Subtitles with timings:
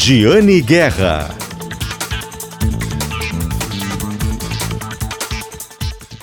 [0.00, 1.28] Giane Guerra.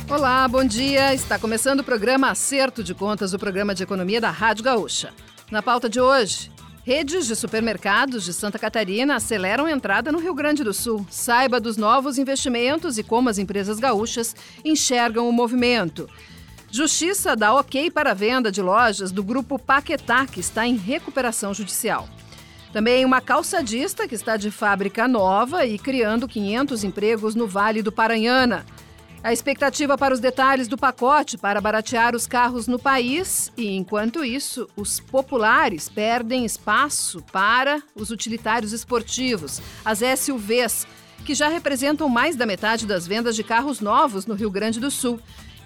[0.09, 1.13] Olá, bom dia.
[1.13, 5.11] Está começando o programa Acerto de Contas, o programa de economia da Rádio Gaúcha.
[5.51, 6.49] Na pauta de hoje,
[6.85, 11.05] redes de supermercados de Santa Catarina aceleram a entrada no Rio Grande do Sul.
[11.09, 14.33] Saiba dos novos investimentos e como as empresas gaúchas
[14.63, 16.09] enxergam o movimento.
[16.71, 21.53] Justiça dá ok para a venda de lojas do grupo Paquetá, que está em recuperação
[21.53, 22.07] judicial.
[22.75, 27.89] Também uma calçadista que está de fábrica nova e criando 500 empregos no Vale do
[27.89, 28.65] Paranhana.
[29.23, 34.25] A expectativa para os detalhes do pacote para baratear os carros no país e, enquanto
[34.25, 40.85] isso, os populares perdem espaço para os utilitários esportivos, as SUVs,
[41.23, 44.91] que já representam mais da metade das vendas de carros novos no Rio Grande do
[44.91, 45.17] Sul.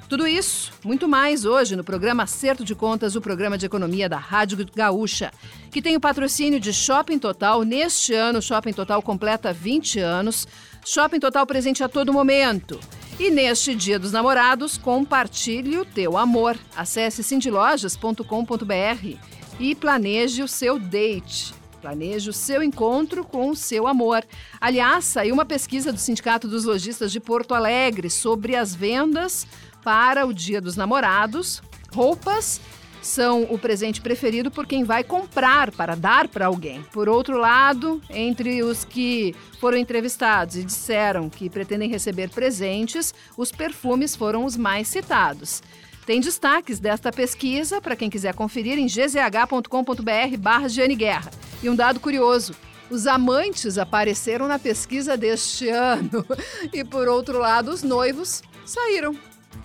[0.10, 4.18] Tudo isso, muito mais hoje no programa Acerto de Contas, o programa de economia da
[4.18, 5.32] Rádio Gaúcha,
[5.70, 7.62] que tem o patrocínio de Shopping Total.
[7.62, 10.48] Neste ano, Shopping Total completa 20 anos.
[10.84, 12.80] Shopping Total presente a todo momento.
[13.20, 16.58] E neste Dia dos Namorados, compartilhe o teu amor.
[16.76, 19.16] Acesse cindylojas.com.br
[19.60, 21.54] e planeje o seu date.
[21.82, 24.26] Planeje o seu encontro com o seu amor.
[24.60, 29.48] Aliás, saiu uma pesquisa do Sindicato dos Lojistas de Porto Alegre sobre as vendas
[29.84, 31.62] para o Dia dos Namorados,
[31.94, 32.60] roupas
[33.02, 36.84] são o presente preferido por quem vai comprar para dar para alguém.
[36.92, 43.52] Por outro lado, entre os que foram entrevistados e disseram que pretendem receber presentes, os
[43.52, 45.62] perfumes foram os mais citados.
[46.06, 51.32] Tem destaques desta pesquisa para quem quiser conferir em gzh.com.br barra Guerra.
[51.62, 52.56] E um dado curioso,
[52.90, 56.26] os amantes apareceram na pesquisa deste ano.
[56.74, 59.16] E por outro lado, os noivos saíram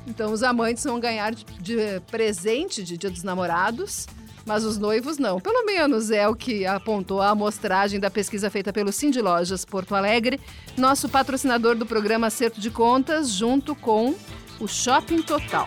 [0.06, 4.06] então, os amantes vão ganhar de, de presente de Dia dos Namorados,
[4.47, 5.41] mas os noivos não.
[5.41, 9.95] Pelo menos é o que apontou a amostragem da pesquisa feita pelo Cindy Lojas Porto
[9.95, 10.41] Alegre,
[10.77, 14.15] nosso patrocinador do programa Acerto de Contas, junto com
[14.60, 15.66] o Shopping Total.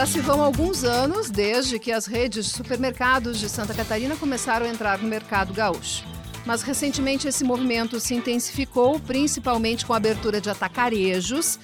[0.00, 4.64] Já se vão alguns anos desde que as redes de supermercados de Santa Catarina começaram
[4.64, 6.06] a entrar no mercado gaúcho.
[6.46, 11.58] Mas recentemente esse movimento se intensificou, principalmente com a abertura de atacarejos.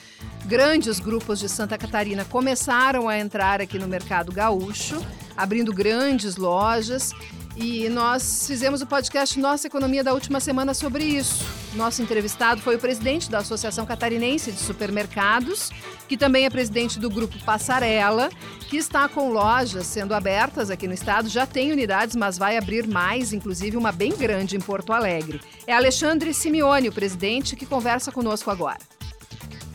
[0.44, 5.02] Grandes grupos de Santa Catarina começaram a entrar aqui no mercado gaúcho,
[5.34, 7.14] abrindo grandes lojas
[7.56, 11.44] e nós fizemos o podcast Nossa Economia da última semana sobre isso.
[11.75, 15.71] Nosso entrevistado foi o presidente da Associação Catarinense de Supermercados,
[16.06, 18.28] que também é presidente do grupo Passarela,
[18.69, 21.28] que está com lojas sendo abertas aqui no estado.
[21.28, 25.41] Já tem unidades, mas vai abrir mais, inclusive uma bem grande em Porto Alegre.
[25.67, 28.78] É Alexandre Simeone, o presidente, que conversa conosco agora.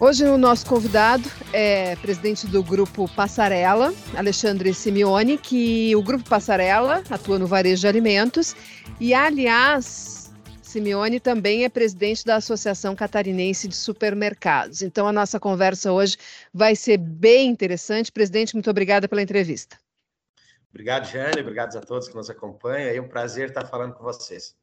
[0.03, 7.03] Hoje o nosso convidado é presidente do grupo Passarela, Alexandre Simeone, que o grupo Passarela
[7.07, 8.55] atua no varejo de alimentos
[8.99, 14.81] e, aliás, Simeone também é presidente da Associação Catarinense de Supermercados.
[14.81, 16.17] Então a nossa conversa hoje
[16.51, 18.11] vai ser bem interessante.
[18.11, 19.77] Presidente, muito obrigada pela entrevista.
[20.71, 21.41] Obrigado, Jane.
[21.41, 22.89] Obrigado a todos que nos acompanham.
[22.89, 24.55] É um prazer estar falando com vocês.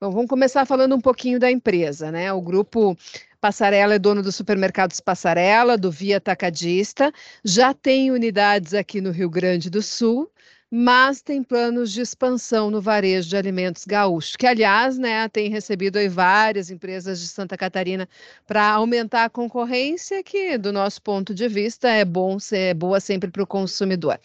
[0.00, 2.32] Bom, vamos começar falando um pouquinho da empresa, né?
[2.32, 2.96] O grupo
[3.40, 7.12] Passarela é dono dos supermercados Passarela, do Via Tacadista,
[7.44, 10.30] já tem unidades aqui no Rio Grande do Sul,
[10.70, 15.98] mas tem planos de expansão no varejo de alimentos gaúcho, que aliás, né, tem recebido
[16.08, 18.08] várias empresas de Santa Catarina
[18.46, 23.32] para aumentar a concorrência, que do nosso ponto de vista é bom é boa sempre
[23.32, 24.20] para o consumidor.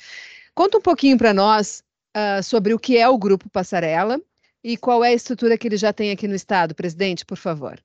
[0.53, 1.83] Conta um pouquinho para nós
[2.15, 4.21] uh, sobre o que é o Grupo Passarela
[4.63, 7.79] e qual é a estrutura que ele já tem aqui no estado, presidente, por favor?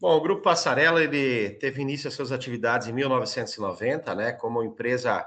[0.00, 5.24] Bom, o Grupo Passarela ele teve início às suas atividades em 1990, né, como empresa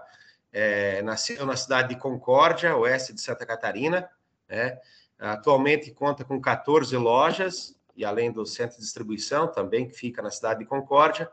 [0.51, 4.09] é, nasceu na cidade de Concórdia, oeste de Santa Catarina.
[4.49, 4.77] Né,
[5.17, 10.29] atualmente conta com 14 lojas e além do centro de distribuição também que fica na
[10.29, 11.31] cidade de Concórdia,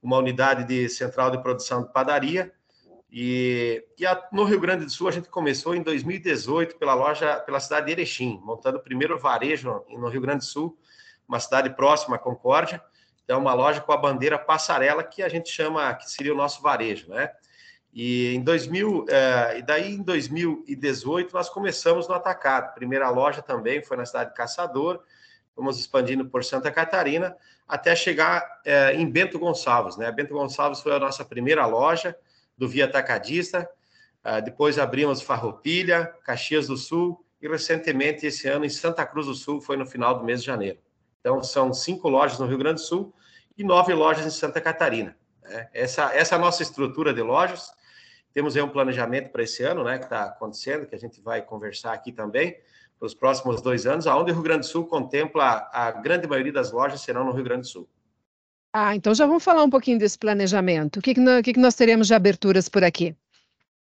[0.00, 2.52] uma unidade de central de produção de padaria
[3.10, 7.36] e, e a, no Rio Grande do Sul a gente começou em 2018 pela loja,
[7.40, 10.76] pela cidade de Erechim, montando o primeiro varejo no Rio Grande do Sul,
[11.28, 12.82] uma cidade próxima a Concórdia.
[13.24, 16.62] Então, uma loja com a bandeira passarela que a gente chama, que seria o nosso
[16.62, 17.30] varejo, né?
[17.92, 22.74] E em 2000, eh, e daí em 2018 nós começamos no atacado.
[22.74, 25.02] Primeira loja também foi na cidade de Caçador,
[25.56, 27.36] fomos expandindo por Santa Catarina
[27.66, 30.12] até chegar eh, em Bento Gonçalves, né?
[30.12, 32.16] Bento Gonçalves foi a nossa primeira loja
[32.56, 33.68] do Via Atacadista,
[34.24, 39.34] uh, depois abrimos Farroupilha, Caxias do Sul e recentemente esse ano em Santa Cruz do
[39.34, 40.78] Sul, foi no final do mês de janeiro.
[41.20, 43.14] Então são cinco lojas no Rio Grande do Sul
[43.58, 45.16] e nove lojas em Santa Catarina.
[45.42, 45.68] Né?
[45.72, 47.70] Essa, essa é nossa estrutura de lojas.
[48.32, 51.40] Temos aí um planejamento para esse ano, né, que está acontecendo, que a gente vai
[51.40, 52.56] conversar aqui também,
[52.98, 56.52] para os próximos dois anos, aonde o Rio Grande do Sul contempla a grande maioria
[56.52, 57.88] das lojas serão no Rio Grande do Sul.
[58.78, 60.98] Ah, então já vamos falar um pouquinho desse planejamento.
[60.98, 63.16] O que, que, nós, que, que nós teremos de aberturas por aqui?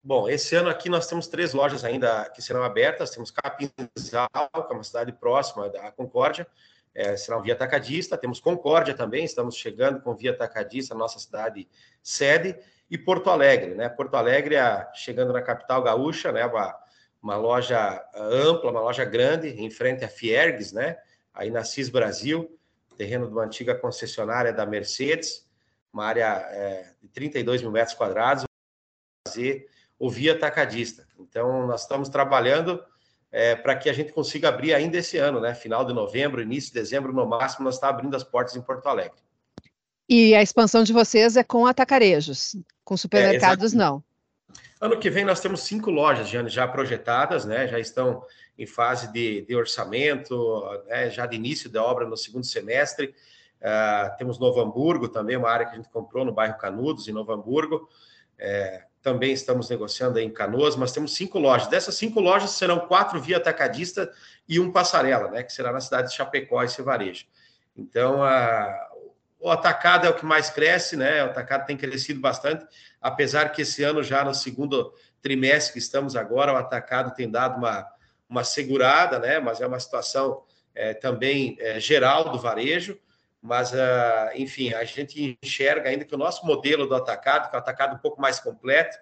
[0.02, 3.10] Bom, esse ano aqui nós temos três lojas ainda que serão abertas.
[3.10, 6.46] Temos Capinzal, que é uma cidade próxima da Concórdia,
[6.94, 8.16] é, será um via atacadista.
[8.16, 11.68] Temos Concórdia também, estamos chegando com via atacadista, nossa cidade
[12.02, 12.56] sede.
[12.90, 13.90] E Porto Alegre, né?
[13.90, 14.54] Porto Alegre,
[14.94, 16.46] chegando na capital gaúcha, né?
[16.46, 16.74] Uma,
[17.22, 20.96] uma loja ampla, uma loja grande, em frente à Fiergues, né?
[21.34, 22.57] Aí na CIS Brasil,
[22.98, 25.46] terreno de uma antiga concessionária da Mercedes,
[25.92, 28.44] uma área é, de 32 mil metros quadrados,
[29.26, 29.68] fazer
[29.98, 31.06] o via atacadista.
[31.18, 32.82] Então, nós estamos trabalhando
[33.30, 35.54] é, para que a gente consiga abrir ainda esse ano, né?
[35.54, 38.86] Final de novembro, início de dezembro, no máximo, nós estamos abrindo as portas em Porto
[38.86, 39.18] Alegre.
[40.08, 44.02] E a expansão de vocês é com atacarejos, com supermercados é, não.
[44.80, 47.68] Ano que vem nós temos cinco lojas já, já projetadas, né?
[47.68, 48.22] Já estão
[48.58, 51.08] em fase de, de orçamento, né?
[51.10, 53.14] já de início da obra no segundo semestre.
[53.60, 57.12] Uh, temos Novo Hamburgo também, uma área que a gente comprou no bairro Canudos, em
[57.12, 57.88] Novo Hamburgo.
[58.36, 61.68] É, também estamos negociando em Canoas, mas temos cinco lojas.
[61.68, 64.10] Dessas cinco lojas serão quatro via atacadista
[64.48, 67.26] e um passarela, né, que será na cidade de Chapecó e Varejo.
[67.76, 68.20] Então,
[69.38, 71.22] o atacado é o que mais cresce, né?
[71.22, 72.66] O atacado tem crescido bastante,
[73.00, 77.56] apesar que esse ano, já no segundo trimestre que estamos agora, o atacado tem dado
[77.58, 77.88] uma,
[78.28, 79.38] uma segurada, né?
[79.40, 80.42] Mas é uma situação
[80.74, 82.98] é, também é, geral do varejo.
[83.40, 87.58] Mas, uh, enfim, a gente enxerga ainda que o nosso modelo do atacado, que é
[87.58, 88.98] um atacado um pouco mais completo,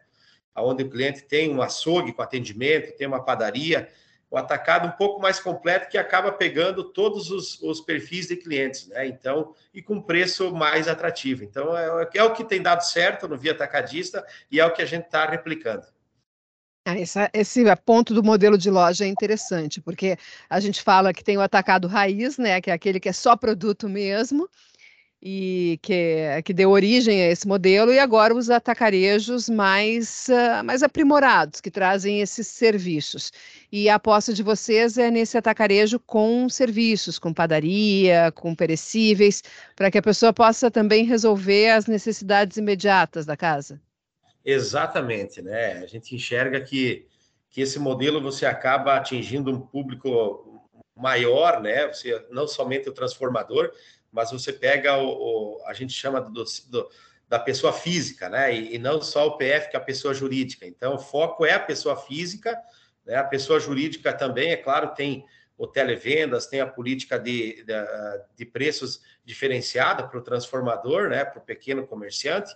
[0.55, 3.89] onde o cliente tem um açougue com atendimento, tem uma padaria,
[4.31, 8.89] o atacado um pouco mais completo que acaba pegando todos os, os perfis de clientes,
[8.89, 9.07] né?
[9.07, 11.45] Então, e com preço mais atrativo.
[11.45, 14.83] Então, é, é o que tem dado certo no Via Atacadista e é o que
[14.83, 15.87] a gente está replicando.
[16.89, 16.95] Ah,
[17.35, 20.17] esse ponto do modelo de loja é interessante, porque
[20.49, 23.35] a gente fala que tem o atacado raiz, né, que é aquele que é só
[23.37, 24.49] produto mesmo,
[25.21, 30.85] e que, que deu origem a esse modelo, e agora os atacarejos mais, uh, mais
[30.85, 33.33] aprimorados, que trazem esses serviços.
[33.73, 39.43] E a aposta de vocês é nesse atacarejo com serviços, com padaria, com perecíveis,
[39.75, 43.81] para que a pessoa possa também resolver as necessidades imediatas da casa.
[44.49, 45.73] Exatamente, né?
[45.83, 47.09] A gente enxerga que,
[47.51, 50.63] que esse modelo você acaba atingindo um público
[50.95, 51.89] maior, né?
[51.89, 53.73] Você não somente o transformador,
[54.13, 56.89] mas você pega o, o a gente chama do, do,
[57.29, 58.55] da pessoa física, né?
[58.55, 60.65] E, e, não só o PF, que é a pessoa jurídica.
[60.65, 62.57] Então, o foco é a pessoa física,
[63.05, 63.17] né?
[63.17, 65.27] A pessoa jurídica também, é claro, tem
[65.59, 67.75] o televendas, tem a política de, de,
[68.37, 71.25] de preços diferenciada para o transformador, né?
[71.25, 72.55] Para o pequeno comerciante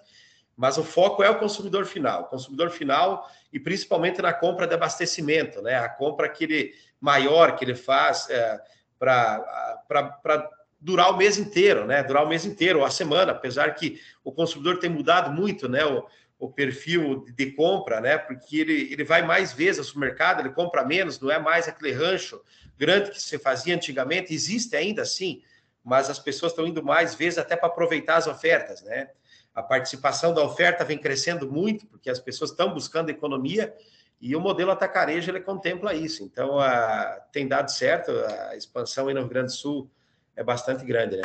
[0.60, 2.26] mas o foco é o consumidor final.
[2.26, 5.76] Consumidor final e principalmente na compra de abastecimento, né?
[5.76, 8.60] A compra que ele, maior que ele faz é,
[8.98, 12.02] para durar o mês inteiro, né?
[12.02, 15.82] Durar o mês inteiro, ou a semana, apesar que o consumidor tem mudado muito, né?
[15.82, 16.06] O,
[16.38, 18.18] o perfil de compra, né?
[18.18, 21.92] Porque ele, ele vai mais vezes ao supermercado, ele compra menos, não é mais aquele
[21.92, 22.38] rancho
[22.76, 25.42] grande que se fazia antigamente, existe ainda assim,
[25.82, 29.08] mas as pessoas estão indo mais vezes até para aproveitar as ofertas, né?
[29.54, 33.74] A participação da oferta vem crescendo muito, porque as pessoas estão buscando economia,
[34.20, 36.22] e o modelo atacarejo ele contempla isso.
[36.22, 39.90] Então, a, tem dado certo, a expansão aí no Rio Grande do Sul
[40.36, 41.22] é bastante grande, né?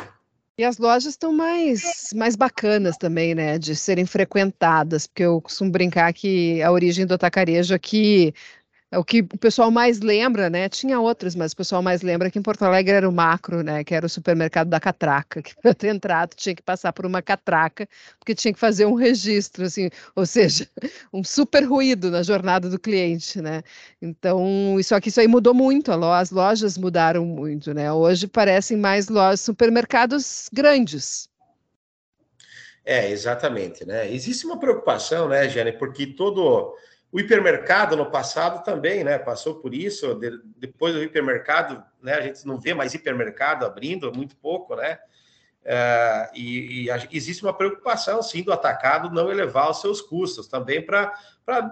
[0.58, 5.70] E as lojas estão mais, mais bacanas também, né, de serem frequentadas, porque eu costumo
[5.70, 8.32] brincar que a origem do atacarejo aqui
[8.98, 10.68] o que o pessoal mais lembra, né?
[10.68, 13.84] Tinha outros, mas o pessoal mais lembra que em Porto Alegre era o macro, né?
[13.84, 17.22] Que era o supermercado da catraca, que para ter entrado tinha que passar por uma
[17.22, 17.88] catraca,
[18.18, 20.68] porque tinha que fazer um registro, assim, ou seja,
[21.12, 23.62] um super ruído na jornada do cliente, né?
[24.00, 27.92] Então, isso aqui, isso aí mudou muito, as lojas mudaram muito, né?
[27.92, 31.28] Hoje parecem mais lojas, supermercados grandes.
[32.84, 34.12] É, exatamente, né?
[34.12, 36.72] Existe uma preocupação, né, Jane, porque todo
[37.12, 39.18] o hipermercado no passado também, né?
[39.18, 40.14] Passou por isso.
[40.14, 42.14] De, depois do hipermercado, né?
[42.14, 44.98] A gente não vê mais hipermercado abrindo, muito pouco, né?
[45.68, 50.80] É, e, e, existe uma preocupação, sim, do atacado não elevar os seus custos também
[50.80, 51.12] para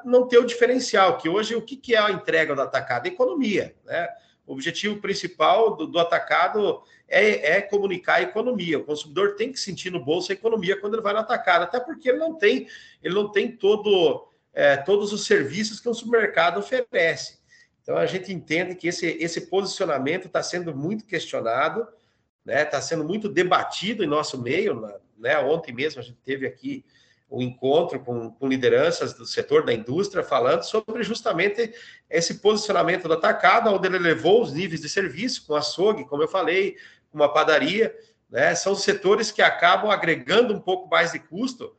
[0.04, 3.06] não ter o diferencial, que hoje o que, que é a entrega do atacado?
[3.06, 4.08] economia, né?
[4.46, 8.78] O objetivo principal do, do atacado é, é, comunicar a economia.
[8.78, 11.78] O consumidor tem que sentir no bolso a economia quando ele vai no atacado, até
[11.78, 12.66] porque ele não tem,
[13.02, 17.38] ele não tem todo é, todos os serviços que o supermercado oferece.
[17.82, 21.86] Então a gente entende que esse, esse posicionamento está sendo muito questionado,
[22.46, 22.82] está né?
[22.82, 25.38] Sendo muito debatido em nosso meio, né?
[25.38, 26.84] Ontem mesmo a gente teve aqui
[27.30, 31.74] um encontro com, com, lideranças do setor da indústria falando sobre justamente
[32.08, 36.28] esse posicionamento do atacado, onde ele levou os níveis de serviço com açougue, como eu
[36.28, 36.76] falei,
[37.12, 37.94] uma padaria,
[38.30, 38.54] né?
[38.54, 41.74] São setores que acabam agregando um pouco mais de custo,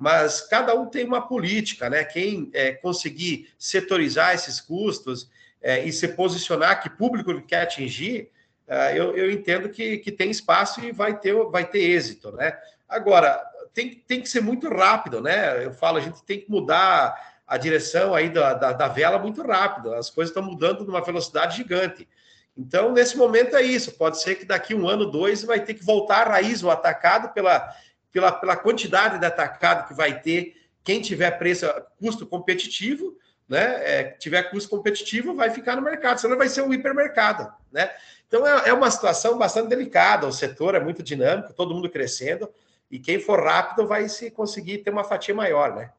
[0.00, 2.02] mas cada um tem uma política, né?
[2.02, 5.30] Quem é, conseguir setorizar esses custos
[5.60, 8.30] é, e se posicionar que público ele quer atingir,
[8.66, 12.56] é, eu, eu, entendo que, que tem espaço e vai ter, vai ter êxito, né?
[12.88, 13.38] Agora,
[13.74, 15.66] tem, tem que ser muito rápido, né?
[15.66, 19.42] Eu falo, a gente tem que mudar a direção aí da, da, da vela muito
[19.42, 22.08] rápido, as coisas estão mudando numa velocidade gigante.
[22.56, 23.92] Então, nesse momento é isso.
[23.92, 27.34] Pode ser que daqui um ano, dois, vai ter que voltar a raiz o atacado
[27.34, 27.74] pela,
[28.12, 30.56] pela, pela quantidade de atacado que vai ter.
[30.82, 31.66] Quem tiver preço,
[31.98, 33.16] custo competitivo,
[33.48, 33.80] né?
[33.82, 37.90] É, tiver custo competitivo, vai ficar no mercado, senão vai ser um hipermercado, né?
[38.28, 40.26] Então é, é uma situação bastante delicada.
[40.26, 42.48] O setor é muito dinâmico, todo mundo crescendo,
[42.90, 45.90] e quem for rápido vai se conseguir ter uma fatia maior, né?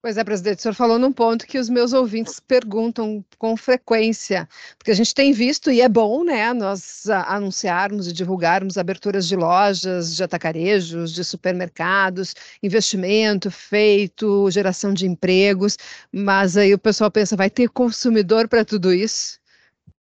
[0.00, 4.48] Pois é, presidente, o senhor falou num ponto que os meus ouvintes perguntam com frequência,
[4.78, 9.34] porque a gente tem visto, e é bom, né, nós anunciarmos e divulgarmos aberturas de
[9.34, 15.76] lojas, de atacarejos, de supermercados, investimento feito, geração de empregos,
[16.12, 19.40] mas aí o pessoal pensa, vai ter consumidor para tudo isso?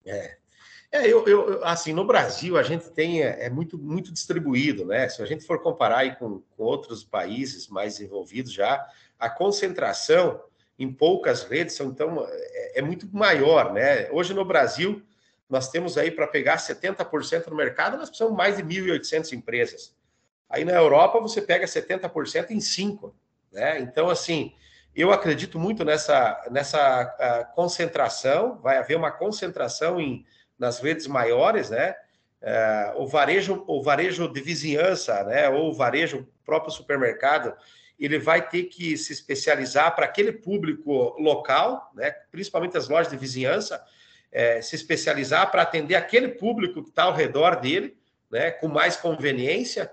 [0.05, 0.35] É.
[0.91, 5.09] É, eu, eu, assim, no Brasil a gente tem, é, é, muito, muito distribuído, né?
[5.09, 8.87] Se a gente for comparar aí com, com outros países mais desenvolvidos já,
[9.19, 10.41] a concentração
[10.77, 14.09] em poucas redes são, então é, é muito maior, né?
[14.11, 15.01] Hoje no Brasil
[15.49, 19.95] nós temos aí para pegar 70% no mercado, nós precisamos mais de 1.800 empresas.
[20.49, 23.15] Aí na Europa você pega 70% em 5,
[23.51, 23.79] né?
[23.79, 24.53] Então assim,
[24.95, 30.25] eu acredito muito nessa nessa concentração, vai haver uma concentração em
[30.57, 31.95] nas redes maiores, né?
[32.41, 35.49] É, o varejo o varejo de vizinhança, né?
[35.49, 37.55] Ou o varejo próprio supermercado
[37.99, 43.17] ele vai ter que se especializar para aquele público local, né, principalmente as lojas de
[43.17, 43.83] vizinhança,
[44.31, 47.97] é, se especializar para atender aquele público que está ao redor dele,
[48.29, 49.89] né, com mais conveniência,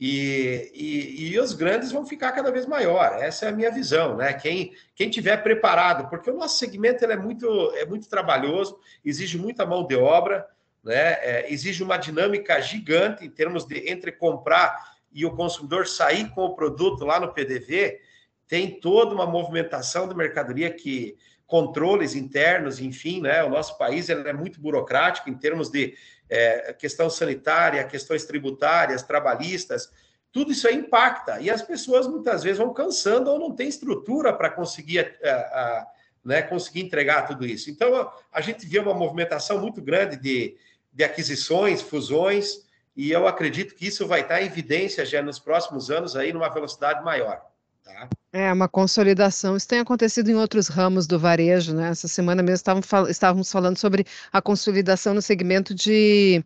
[0.00, 3.18] e, e, e, os grandes vão ficar cada vez maior.
[3.20, 4.32] Essa é a minha visão, né?
[4.32, 9.36] Quem quem tiver preparado, porque o nosso segmento ele é muito é muito trabalhoso, exige
[9.36, 10.48] muita mão de obra,
[10.82, 11.18] né?
[11.20, 16.42] É, exige uma dinâmica gigante em termos de entre comprar e o consumidor sair com
[16.42, 18.00] o produto lá no PDV,
[18.46, 23.42] tem toda uma movimentação de mercadoria que controles internos, enfim, né?
[23.42, 25.96] O nosso país é muito burocrático em termos de
[26.28, 29.90] é, questão sanitária, questões tributárias, trabalhistas,
[30.32, 34.32] tudo isso aí impacta e as pessoas muitas vezes vão cansando ou não tem estrutura
[34.32, 35.86] para conseguir, a, a,
[36.24, 37.68] né, conseguir entregar tudo isso.
[37.68, 40.56] Então a gente vê uma movimentação muito grande de,
[40.92, 42.64] de aquisições, fusões
[42.96, 46.48] e eu acredito que isso vai estar em evidência já nos próximos anos aí numa
[46.48, 47.40] velocidade maior.
[47.84, 48.08] Tá?
[48.32, 49.56] É uma consolidação.
[49.56, 51.90] Isso tem acontecido em outros ramos do varejo, né?
[51.90, 52.62] Essa semana mesmo
[53.08, 56.44] estávamos falando sobre a consolidação no segmento de,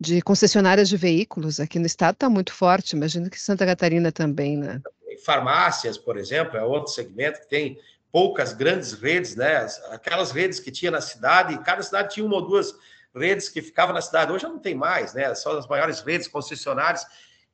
[0.00, 1.60] de concessionárias de veículos.
[1.60, 4.80] Aqui no estado está muito forte, imagino que Santa Catarina também, né?
[5.24, 7.78] Farmácias, por exemplo, é outro segmento que tem
[8.10, 9.66] poucas grandes redes, né?
[9.90, 12.74] Aquelas redes que tinha na cidade, cada cidade tinha uma ou duas
[13.14, 15.34] redes que ficavam na cidade, hoje não tem mais, né?
[15.34, 17.06] Só as maiores redes concessionárias.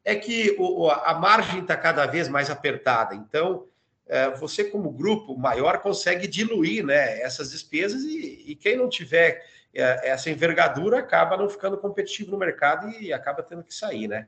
[0.03, 3.15] É que o, a margem está cada vez mais apertada.
[3.15, 3.67] Então,
[4.07, 9.45] é, você, como grupo maior, consegue diluir né, essas despesas e, e quem não tiver
[9.73, 14.27] é, essa envergadura acaba não ficando competitivo no mercado e acaba tendo que sair, né?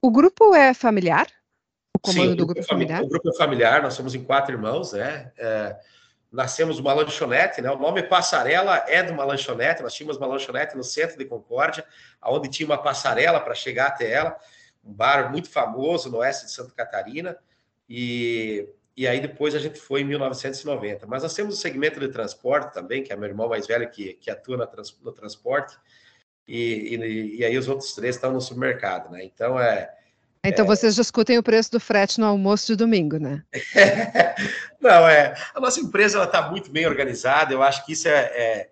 [0.00, 1.26] O grupo é familiar?
[1.96, 3.02] O comando Sim, do grupo é familiar?
[3.02, 5.32] O grupo é familiar, nós somos em quatro irmãos, né?
[5.36, 5.76] É,
[6.34, 7.70] nascemos uma lanchonete, né?
[7.70, 9.82] O nome Passarela é de uma lanchonete.
[9.82, 11.86] Nós tínhamos uma lanchonete no centro de Concórdia,
[12.22, 14.36] onde tinha uma passarela para chegar até ela,
[14.84, 17.38] um bar muito famoso no oeste de Santa Catarina.
[17.88, 21.06] E, e aí depois a gente foi em 1990.
[21.06, 24.14] Mas nós temos o segmento de transporte também, que é meu irmão mais velho que,
[24.14, 25.78] que atua trans, no transporte.
[26.48, 29.24] E, e, e, aí os outros três estão no supermercado, né?
[29.24, 29.94] Então é
[30.44, 30.68] então é...
[30.68, 33.42] vocês discutem o preço do frete no almoço de domingo, né?
[34.80, 35.34] Não, é.
[35.54, 37.52] A nossa empresa está muito bem organizada.
[37.52, 38.70] Eu acho que isso é, é,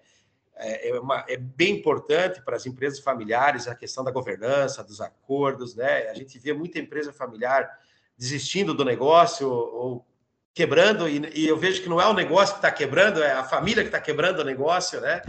[0.56, 5.00] é, é, uma, é, bem importante para as empresas familiares, a questão da governança, dos
[5.00, 6.08] acordos, né?
[6.08, 7.68] A gente vê muita empresa familiar
[8.16, 10.06] desistindo do negócio ou
[10.54, 13.42] quebrando, e, e eu vejo que não é o negócio que está quebrando, é a
[13.42, 15.22] família que está quebrando o negócio, né?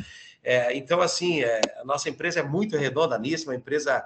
[0.43, 4.03] É, então, assim, é, a nossa empresa é muito redonda nisso, uma empresa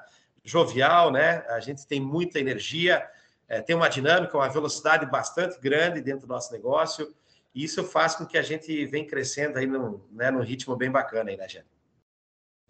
[0.48, 1.44] jovial, né?
[1.50, 3.06] A gente tem muita energia,
[3.48, 7.14] é, tem uma dinâmica, uma velocidade bastante grande dentro do nosso negócio,
[7.54, 10.90] e isso faz com que a gente venha crescendo aí num, né, num ritmo bem
[10.90, 11.66] bacana aí, né, gente?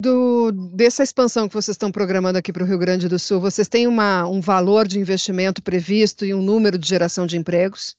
[0.00, 3.68] Do, dessa expansão que vocês estão programando aqui para o Rio Grande do Sul, vocês
[3.68, 7.96] têm uma, um valor de investimento previsto e um número de geração de empregos?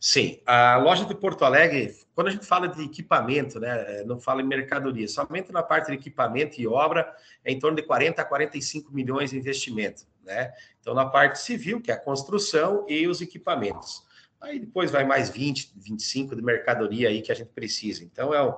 [0.00, 4.40] Sim, a loja de Porto Alegre, quando a gente fala de equipamento, né, não fala
[4.40, 7.12] em mercadoria, somente na parte de equipamento e obra
[7.44, 10.52] é em torno de 40 a 45 milhões de investimento, né?
[10.80, 14.06] Então, na parte civil, que é a construção e os equipamentos.
[14.40, 18.04] Aí depois vai mais 20, 25 de mercadoria aí que a gente precisa.
[18.04, 18.54] Então, é um,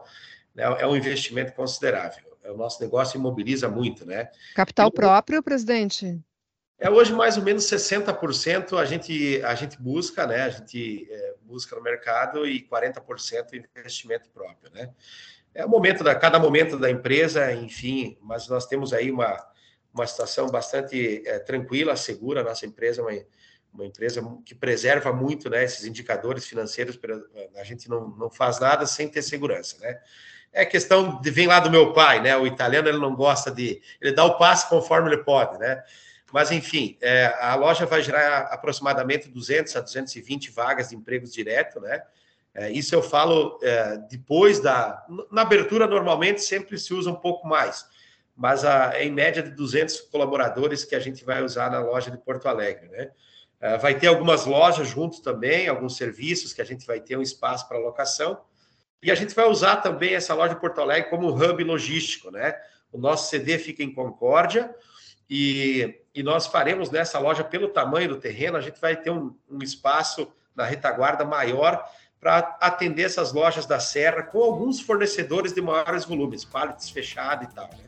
[0.56, 2.25] é, é um investimento considerável.
[2.44, 4.30] O nosso negócio imobiliza muito, né?
[4.54, 6.20] Capital e, próprio, presidente?
[6.81, 10.43] É hoje mais ou menos 60% a gente a gente busca, né?
[10.45, 14.91] A gente é, busca no mercado e 40% investimento próprio, né?
[15.55, 19.37] É o momento da cada momento da empresa, enfim, mas nós temos aí uma
[19.93, 22.43] uma situação bastante é, tranquila, segura.
[22.43, 23.25] Nossa empresa é uma,
[23.75, 25.65] uma empresa que preserva muito, né?
[25.65, 26.99] Esses indicadores financeiros,
[27.57, 29.99] a gente não, não faz nada sem ter segurança, né?
[30.53, 32.37] É questão de vem lá do meu pai, né?
[32.37, 35.83] O italiano ele não gosta de, ele dá o passo conforme ele pode, né?
[36.33, 41.81] Mas, enfim, é, a loja vai gerar aproximadamente 200 a 220 vagas de empregos direto,
[41.81, 42.03] né?
[42.55, 45.05] É, isso eu falo é, depois da.
[45.31, 47.87] Na abertura, normalmente, sempre se usa um pouco mais,
[48.37, 52.11] mas a, é em média de 200 colaboradores que a gente vai usar na loja
[52.11, 53.11] de Porto Alegre, né?
[53.61, 57.23] É, vai ter algumas lojas juntos também, alguns serviços que a gente vai ter um
[57.23, 58.41] espaço para locação.
[59.03, 62.55] E a gente vai usar também essa loja de Porto Alegre como hub logístico, né?
[62.93, 64.75] O nosso CD fica em Concórdia,
[65.31, 69.33] e, e nós faremos nessa loja, pelo tamanho do terreno, a gente vai ter um,
[69.49, 75.63] um espaço na retaguarda maior para atender essas lojas da Serra com alguns fornecedores de
[75.63, 77.69] maiores volumes, pallets fechado e tal.
[77.69, 77.85] Né?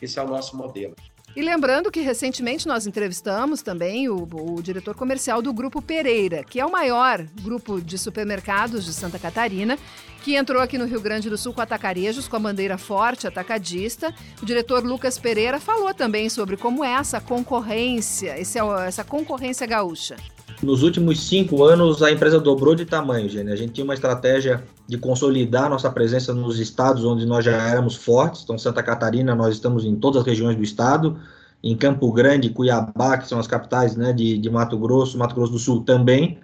[0.00, 0.96] Esse é o nosso modelo.
[1.36, 6.58] E lembrando que recentemente nós entrevistamos também o, o, diretor comercial do Grupo Pereira, que
[6.58, 9.78] é o maior grupo de supermercados de Santa Catarina,
[10.24, 14.14] que entrou aqui no Rio Grande do Sul com atacarejos, com a bandeira forte atacadista.
[14.42, 20.16] O diretor Lucas Pereira falou também sobre como é essa concorrência, esse, essa concorrência gaúcha.
[20.62, 23.50] Nos últimos cinco anos, a empresa dobrou de tamanho, gente.
[23.50, 27.94] A gente tinha uma estratégia de consolidar nossa presença nos estados onde nós já éramos
[27.94, 28.42] fortes.
[28.42, 31.18] Então, Santa Catarina, nós estamos em todas as regiões do estado.
[31.62, 35.52] Em Campo Grande, Cuiabá, que são as capitais né, de, de Mato Grosso, Mato Grosso
[35.52, 36.38] do Sul também.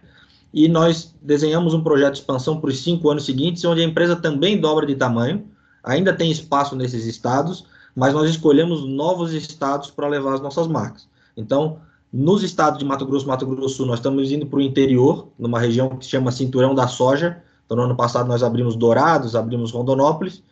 [0.52, 4.16] E nós desenhamos um projeto de expansão para os cinco anos seguintes, onde a empresa
[4.16, 5.46] também dobra de tamanho.
[5.82, 11.08] Ainda tem espaço nesses estados, mas nós escolhemos novos estados para levar as nossas marcas.
[11.36, 11.78] Então,
[12.12, 15.28] nos estados de Mato Grosso, Mato Grosso do Sul, nós estamos indo para o interior,
[15.38, 17.42] numa região que se chama Cinturão da Soja.
[17.64, 20.42] Então, no ano passado, nós abrimos Dourados, abrimos Rondonópolis.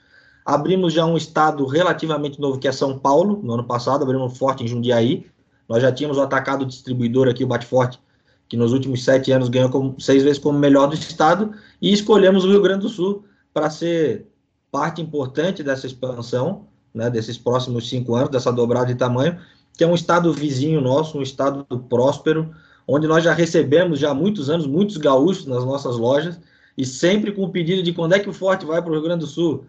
[0.44, 3.40] Abrimos já um estado relativamente novo, que é São Paulo.
[3.42, 5.26] No ano passado, abrimos forte em Jundiaí.
[5.68, 8.00] Nós já tínhamos o atacado distribuidor aqui, o Bateforte,
[8.48, 11.53] que nos últimos sete anos ganhou como, seis vezes como melhor do estado.
[11.81, 14.26] E escolhemos o Rio Grande do Sul para ser
[14.70, 19.38] parte importante dessa expansão, né, desses próximos cinco anos, dessa dobrada de tamanho
[19.81, 22.55] que é um estado vizinho nosso, um estado próspero,
[22.87, 26.38] onde nós já recebemos já há muitos anos muitos gaúchos nas nossas lojas
[26.76, 29.03] e sempre com o pedido de quando é que o Forte vai para o Rio
[29.03, 29.64] Grande do Sul.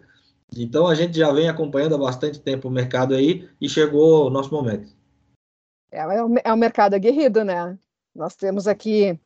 [0.56, 4.30] Então a gente já vem acompanhando há bastante tempo o mercado aí e chegou o
[4.30, 4.94] nosso momento.
[5.90, 7.78] É, é, um, é mercado aguerrido, né?
[8.14, 9.18] Nós temos aqui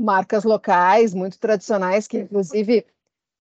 [0.00, 2.86] marcas locais muito tradicionais que inclusive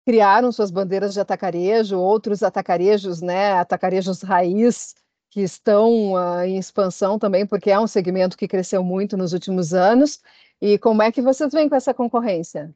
[0.05, 4.95] criaram suas bandeiras de atacarejo, outros atacarejos, né, atacarejos raiz,
[5.31, 9.75] que estão uh, em expansão também, porque é um segmento que cresceu muito nos últimos
[9.75, 10.21] anos.
[10.61, 12.75] E como é que vocês vêm com essa concorrência?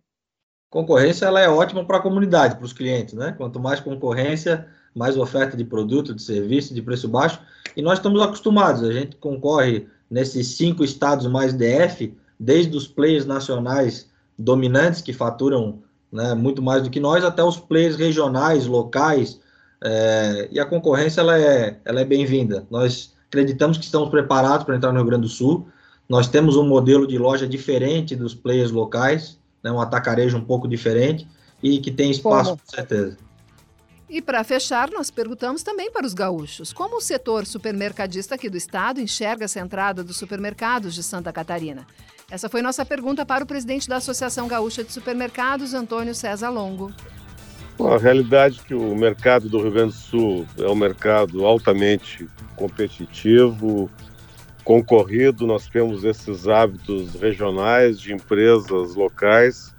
[0.73, 3.35] Concorrência ela é ótima para a comunidade, para os clientes, né?
[3.37, 7.41] Quanto mais concorrência, mais oferta de produto, de serviço, de preço baixo.
[7.77, 13.27] E nós estamos acostumados, a gente concorre nesses cinco estados mais DF, desde os players
[13.27, 15.81] nacionais dominantes que faturam
[16.11, 19.39] né, muito mais do que nós, até os players regionais, locais,
[19.85, 22.67] é, e a concorrência ela é, ela é bem-vinda.
[22.71, 25.69] Nós acreditamos que estamos preparados para entrar no Rio Grande do Sul.
[26.09, 30.67] Nós temos um modelo de loja diferente dos players locais, né, um atacarejo um pouco
[30.67, 31.27] diferente
[31.63, 32.63] e que tem espaço, como?
[32.63, 33.17] com certeza.
[34.09, 38.59] E para fechar, nós perguntamos também para os gaúchos como o setor supermercadista aqui do
[38.59, 41.87] estado enxerga essa entrada dos supermercados de Santa Catarina.
[42.31, 46.93] Essa foi nossa pergunta para o presidente da Associação Gaúcha de Supermercados, Antônio César Longo.
[47.79, 51.47] Bom, a realidade é que o mercado do Rio Grande do Sul é um mercado
[51.47, 53.91] altamente competitivo,
[54.65, 55.47] concorrido.
[55.47, 59.75] Nós temos esses hábitos regionais de empresas locais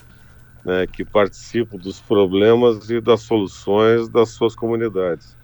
[0.63, 5.35] né, que participam dos problemas e das soluções das suas comunidades.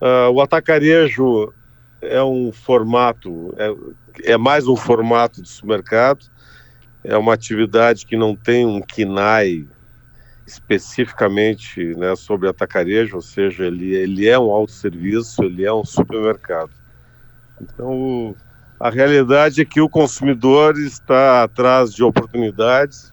[0.00, 1.52] Uh, o atacarejo
[2.00, 6.26] é um formato, é, é mais um formato de supermercado,
[7.04, 9.66] é uma atividade que não tem um KINAI
[10.44, 16.81] especificamente né, sobre atacarejo, ou seja, ele, ele é um autosserviço, ele é um supermercado.
[17.62, 18.34] Então,
[18.80, 23.12] a realidade é que o consumidor está atrás de oportunidades,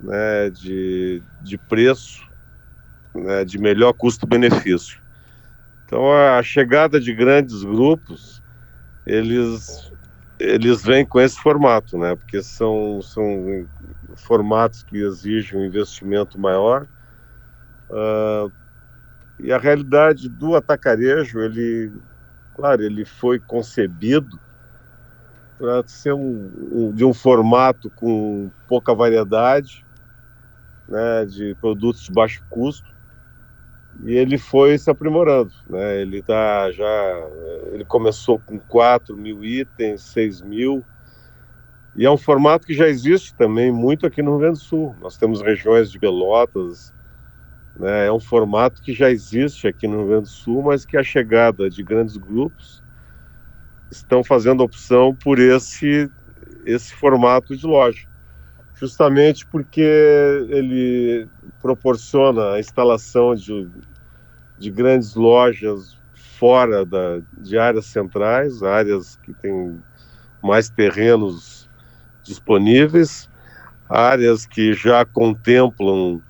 [0.00, 2.26] né, de, de preço,
[3.14, 5.00] né, de melhor custo-benefício.
[5.84, 8.42] Então, a chegada de grandes grupos,
[9.06, 9.92] eles,
[10.38, 13.68] eles vêm com esse formato, né, porque são, são
[14.16, 16.86] formatos que exigem um investimento maior.
[17.88, 18.52] Uh,
[19.38, 21.92] e a realidade do atacarejo, ele,
[22.60, 24.38] claro, ele foi concebido
[25.58, 29.84] para ser um, um, de um formato com pouca variedade,
[30.86, 32.90] né, de produtos de baixo custo,
[34.04, 36.00] e ele foi se aprimorando, né?
[36.00, 37.28] Ele tá já,
[37.72, 40.84] ele começou com 4 mil itens, 6 mil,
[41.96, 44.94] e é um formato que já existe também muito aqui no Rio Grande do Sul.
[45.00, 46.94] Nós temos regiões de Pelotas,
[47.78, 48.06] né?
[48.06, 51.02] é um formato que já existe aqui no Rio Grande do Sul, mas que a
[51.02, 52.82] chegada de grandes grupos
[53.90, 56.10] estão fazendo opção por esse,
[56.64, 58.06] esse formato de loja.
[58.74, 59.80] Justamente porque
[60.48, 61.28] ele
[61.60, 63.68] proporciona a instalação de,
[64.58, 69.78] de grandes lojas fora da, de áreas centrais, áreas que têm
[70.42, 71.68] mais terrenos
[72.22, 73.28] disponíveis,
[73.88, 76.22] áreas que já contemplam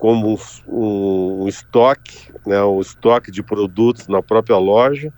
[0.00, 0.34] como
[0.66, 5.12] um, um, estoque, né, um estoque de produtos na própria loja.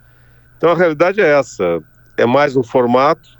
[0.57, 1.81] Então a realidade é essa,
[2.17, 3.39] é mais um formato,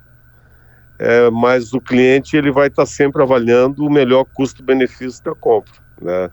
[0.98, 6.30] é, mas o cliente ele vai estar sempre avaliando o melhor custo-benefício da compra, né?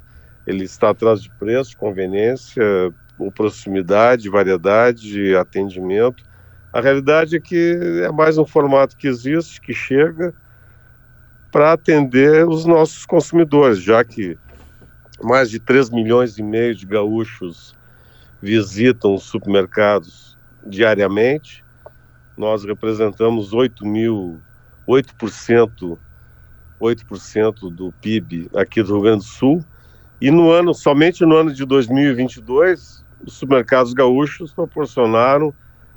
[0.48, 2.64] Ele está atrás de preço, conveniência,
[3.36, 6.24] proximidade, variedade, atendimento.
[6.72, 10.34] A realidade é que é mais um formato que existe, que chega
[11.52, 14.38] para atender os nossos consumidores, já que
[15.24, 17.76] mais de 3 milhões e meio de gaúchos
[18.42, 21.64] visitam os supermercados diariamente.
[22.38, 24.40] Nós representamos 8 mil,
[24.88, 25.98] 8%,
[26.80, 29.64] 8% do PIB aqui do Rio Grande do Sul.
[30.20, 35.54] E no ano, somente no ano de 2022, os supermercados gaúchos proporcionaram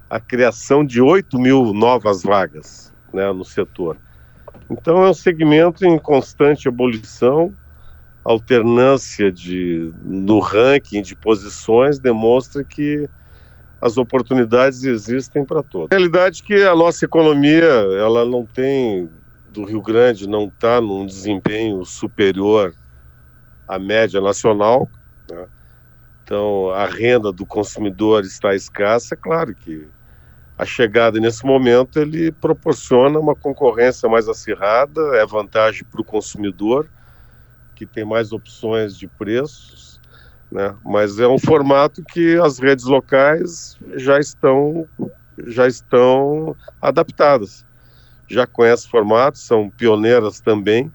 [0.09, 3.97] a criação de 8 mil novas vagas né, no setor.
[4.71, 7.55] Então é um segmento em constante ebulição,
[8.25, 13.09] alternância de, no ranking de posições demonstra que
[13.81, 15.89] as oportunidades existem para todos.
[15.93, 19.11] A realidade é que a nossa economia ela não tem
[19.55, 22.75] do Rio Grande não está num desempenho superior
[23.69, 24.89] à média nacional.
[25.31, 25.47] Né?
[26.25, 29.87] Então, a renda do consumidor está escassa, é claro que
[30.59, 36.89] a chegada nesse momento ele proporciona uma concorrência mais acirrada, é vantagem para o consumidor,
[37.75, 40.01] que tem mais opções de preços,
[40.51, 40.75] né?
[40.85, 44.89] mas é um formato que as redes locais já estão,
[45.47, 47.65] já estão adaptadas.
[48.29, 50.91] Já conhecem o formato, são pioneiras também,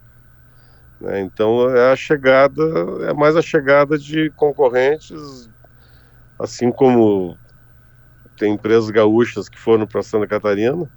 [0.99, 1.21] né?
[1.21, 2.63] Então é a chegada,
[3.07, 5.49] é mais a chegada de concorrentes,
[6.37, 7.37] assim como
[8.37, 10.89] tem empresas gaúchas que foram para Santa Catarina.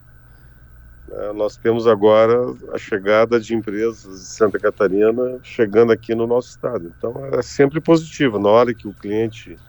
[1.15, 2.35] É, nós temos agora
[2.73, 6.91] a chegada de empresas de Santa Catarina chegando aqui no nosso estado.
[6.97, 8.39] Então é sempre positivo.
[8.39, 9.61] Na hora que o cliente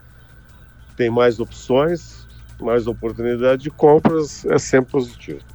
[0.96, 2.26] tem mais opções,
[2.58, 5.53] mais oportunidade de compras, é sempre positivo.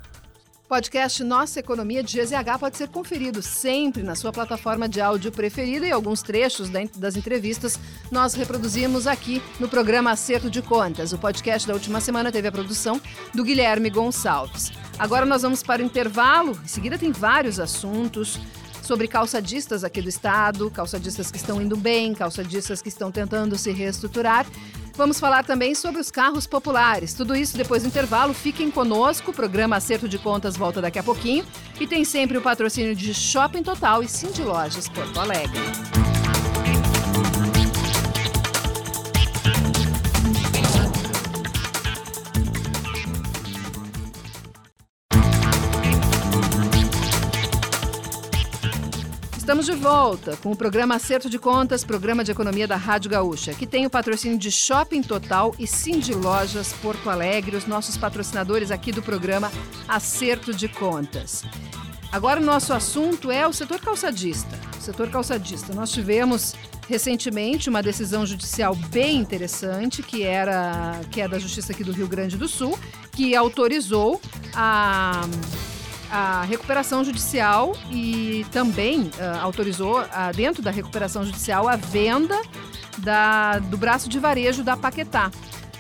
[0.70, 5.88] Podcast Nossa Economia de GZH pode ser conferido sempre na sua plataforma de áudio preferida
[5.88, 7.80] e alguns trechos das entrevistas
[8.12, 11.12] nós reproduzimos aqui no programa Acerto de Contas.
[11.12, 13.02] O podcast da última semana teve a produção
[13.34, 14.72] do Guilherme Gonçalves.
[15.00, 16.52] Agora nós vamos para o intervalo.
[16.64, 18.40] Em seguida tem vários assuntos
[18.90, 23.72] sobre calçadistas aqui do estado, calçadistas que estão indo bem, calçadistas que estão tentando se
[23.72, 24.48] reestruturar.
[24.96, 27.14] Vamos falar também sobre os carros populares.
[27.14, 28.34] Tudo isso depois do intervalo.
[28.34, 29.30] Fiquem conosco.
[29.30, 31.46] O programa Acerto de Contas volta daqui a pouquinho.
[31.80, 35.60] E tem sempre o patrocínio de Shopping Total e Cindy Lojas Porto Alegre.
[49.60, 53.54] Estamos de volta com o programa Acerto de Contas, programa de economia da Rádio Gaúcha,
[53.54, 58.72] que tem o patrocínio de Shopping Total e Cindy Lojas Porto Alegre, os nossos patrocinadores
[58.72, 59.52] aqui do programa
[59.86, 61.44] Acerto de Contas.
[62.10, 64.58] Agora o nosso assunto é o setor calçadista.
[64.80, 65.74] O setor calçadista.
[65.74, 66.56] Nós tivemos
[66.88, 72.08] recentemente uma decisão judicial bem interessante, que era que é da Justiça aqui do Rio
[72.08, 72.80] Grande do Sul,
[73.12, 74.22] que autorizou
[74.56, 75.28] a
[76.12, 82.40] a recuperação judicial e também uh, autorizou, uh, dentro da recuperação judicial, a venda
[82.98, 85.32] da, do braço de varejo da Paquetá.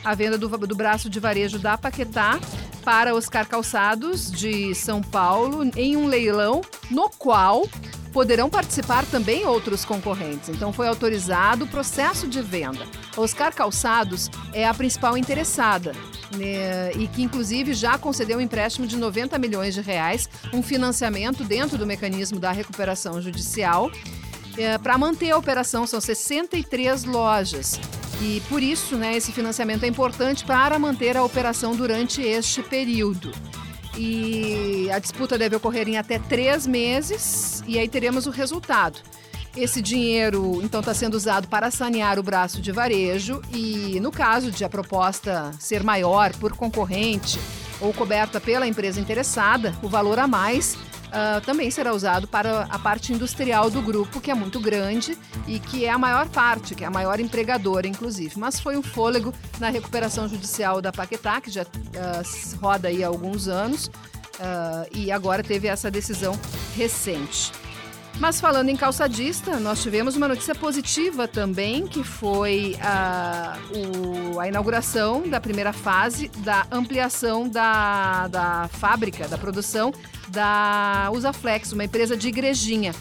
[0.03, 2.39] A venda do, do braço de varejo da Paquetá
[2.83, 7.67] para Oscar Calçados de São Paulo em um leilão no qual
[8.11, 10.49] poderão participar também outros concorrentes.
[10.49, 12.85] Então foi autorizado o processo de venda.
[13.15, 15.93] Oscar Calçados é a principal interessada
[16.35, 21.43] né, e que inclusive já concedeu um empréstimo de 90 milhões de reais, um financiamento
[21.43, 23.91] dentro do mecanismo da recuperação judicial.
[24.57, 27.79] É, para manter a operação são 63 lojas.
[28.21, 33.31] E por isso, né, esse financiamento é importante para manter a operação durante este período.
[34.01, 38.97] E a disputa deve ocorrer em até três meses, e aí teremos o resultado.
[39.57, 44.51] Esse dinheiro, então, está sendo usado para sanear o braço de varejo e, no caso
[44.51, 47.37] de a proposta ser maior por concorrente
[47.81, 50.77] ou coberta pela empresa interessada, o valor a mais
[51.09, 55.17] uh, também será usado para a parte industrial do grupo, que é muito grande
[55.47, 58.37] e que é a maior parte, que é a maior empregadora, inclusive.
[58.37, 63.07] Mas foi um fôlego na recuperação judicial da Paquetá, que já uh, roda aí há
[63.07, 66.37] alguns anos, uh, e agora teve essa decisão
[66.75, 67.51] recente.
[68.19, 74.47] Mas falando em calçadista, nós tivemos uma notícia positiva também, que foi a, o, a
[74.47, 79.93] inauguração da primeira fase da ampliação da, da fábrica, da produção
[80.27, 82.93] da Usaflex, uma empresa de igrejinha.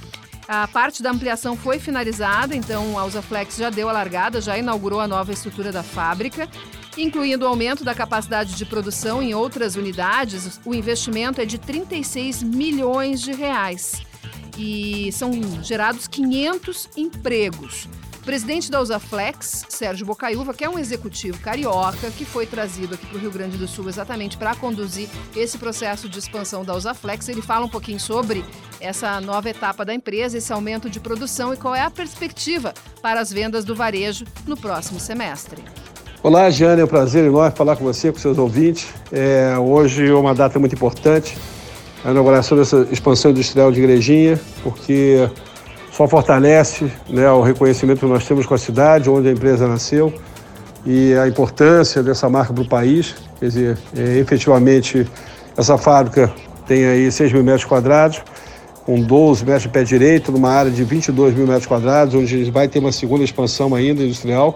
[0.46, 5.00] A parte da ampliação foi finalizada, então a Usaflex já deu a largada, já inaugurou
[5.00, 6.48] a nova estrutura da fábrica,
[6.96, 10.60] incluindo o aumento da capacidade de produção em outras unidades.
[10.64, 14.06] O investimento é de 36 milhões de reais
[14.58, 15.30] e são
[15.62, 17.88] gerados 500 empregos.
[18.20, 23.06] O presidente da Usaflex, Sérgio Bocaiúva, que é um executivo carioca que foi trazido aqui
[23.06, 27.28] para o Rio Grande do Sul exatamente para conduzir esse processo de expansão da Usaflex,
[27.28, 28.44] ele fala um pouquinho sobre
[28.80, 33.20] essa nova etapa da empresa, esse aumento de produção e qual é a perspectiva para
[33.20, 35.62] as vendas do varejo no próximo semestre.
[36.22, 38.92] Olá, Jane, é um prazer enorme falar com você, com seus ouvintes.
[39.10, 41.38] É, hoje é uma data muito importante
[42.04, 45.28] a inauguração dessa expansão industrial de Igrejinha, porque
[45.90, 50.12] só fortalece né, o reconhecimento que nós temos com a cidade, onde a empresa nasceu,
[50.86, 53.16] e a importância dessa marca para o país.
[53.40, 55.06] Quer dizer, é, efetivamente,
[55.56, 56.32] essa fábrica
[56.66, 58.22] tem aí 6 mil metros quadrados,
[58.86, 62.68] com 12 metros de pé direito, numa área de 22 mil metros quadrados, onde vai
[62.68, 64.54] ter uma segunda expansão ainda industrial.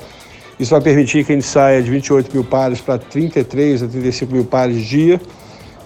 [0.60, 4.32] Isso vai permitir que a gente saia de 28 mil pares para 33 a 35
[4.32, 5.20] mil pares dia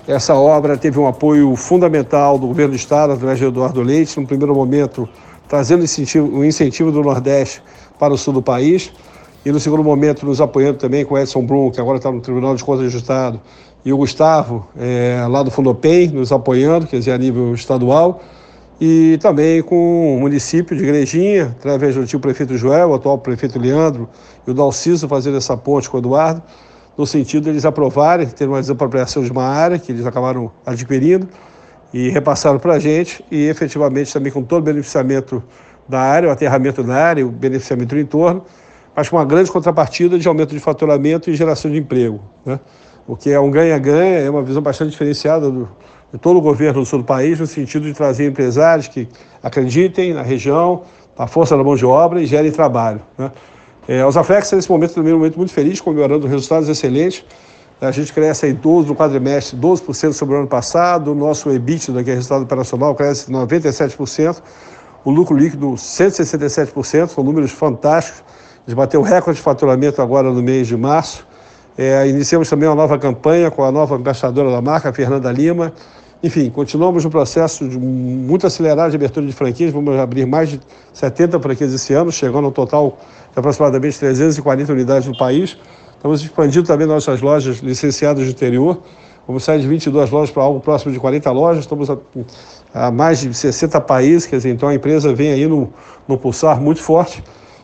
[0.06, 4.26] essa obra teve um apoio fundamental do governo do Estado, através de Eduardo Leite, no
[4.26, 5.08] primeiro momento
[5.48, 5.84] trazendo
[6.32, 7.62] o incentivo do Nordeste
[7.98, 8.92] para o sul do país,
[9.44, 12.54] e no segundo momento nos apoiando também com Edson Brum, que agora está no Tribunal
[12.54, 13.40] de Contas do Estado,
[13.84, 18.20] e o Gustavo, é, lá do Fundopem, nos apoiando, quer dizer, a nível estadual,
[18.80, 23.58] e também com o município de Igrejinha, através do antigo prefeito Joel, o atual prefeito
[23.58, 24.08] Leandro,
[24.46, 26.42] e o Dalciso fazendo essa ponte com o Eduardo,
[26.96, 31.28] no sentido de eles aprovarem, ter uma desapropriação de uma área que eles acabaram adquirindo
[31.92, 35.42] e repassaram para a gente, e efetivamente também com todo o beneficiamento
[35.88, 38.44] da área, o aterramento da área, o beneficiamento do entorno,
[38.94, 42.20] mas com uma grande contrapartida de aumento de faturamento e geração de emprego.
[42.44, 42.59] Né?
[43.06, 45.68] O que é um ganha-ganha, é uma visão bastante diferenciada do,
[46.12, 49.09] de todo o governo do sul do país, no sentido de trazer empresários que
[49.42, 50.82] acreditem na região,
[51.16, 53.00] na força da mão de obra e gerem trabalho.
[53.16, 53.30] Né?
[53.88, 57.25] É, os Aflex, nesse momento, também um momento muito feliz, comemorando resultados excelentes.
[57.81, 61.12] A gente cresce aí 12 no quadrimestre, 12% sobre o ano passado.
[61.12, 64.42] O nosso EBITDA, que é resultado operacional, cresce 97%.
[65.05, 68.25] O lucro líquido, 167%, são números fantásticos.
[68.66, 71.25] A gente bateu recorde de faturamento agora no mês de março.
[71.79, 75.72] É, iniciamos também uma nova campanha com a nova embaixadora da marca, Fernanda Lima.
[76.22, 79.70] Enfim, continuamos no processo de muito acelerado de abertura de franquias.
[79.70, 80.61] Vamos abrir mais de
[80.92, 82.96] 70 franquias esse ano, chegando ao total
[83.33, 85.59] de aproximadamente 340 unidades no país.
[85.94, 88.81] Estamos expandindo também nossas lojas licenciadas do interior.
[89.26, 91.64] Vamos sair de 22 lojas para algo próximo de 40 lojas.
[91.64, 91.98] Estamos a,
[92.72, 95.68] a mais de 60 países, quer dizer, então a empresa vem aí no,
[96.09, 97.22] no pulsar muito forte.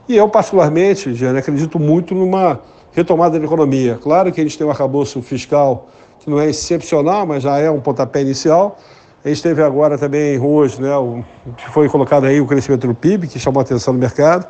[0.09, 2.61] E eu, particularmente, Jane, acredito muito numa
[2.93, 3.99] retomada da economia.
[4.03, 5.88] Claro que a gente tem um arcabouço fiscal
[6.23, 8.79] que não é excepcional, mas já é um pontapé inicial.
[9.25, 11.25] A gente teve agora também hoje, né, o,
[11.57, 14.47] que foi colocado aí o crescimento do PIB, que chamou a atenção no mercado.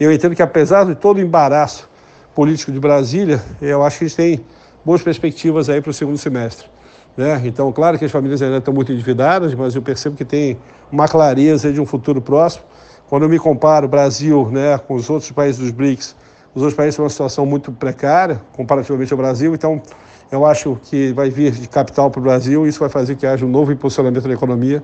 [0.00, 1.88] Eu entendo que apesar de todo o embaraço
[2.34, 4.44] político de Brasília, eu acho que a gente tem
[4.84, 6.68] boas perspectivas aí para o segundo semestre.
[7.16, 7.40] Né?
[7.44, 10.58] Então, claro que as famílias ainda estão muito endividadas, mas eu percebo que tem
[10.90, 12.64] uma clareza de um futuro próximo.
[13.08, 16.16] Quando eu me comparo o Brasil né, com os outros países dos BRICS,
[16.54, 19.80] os outros países têm uma situação muito precária comparativamente ao Brasil, então
[20.32, 23.44] Eu acho que vai vir de capital para o Brasil isso vai fazer que haja
[23.44, 24.82] um novo impulsionamento da economia,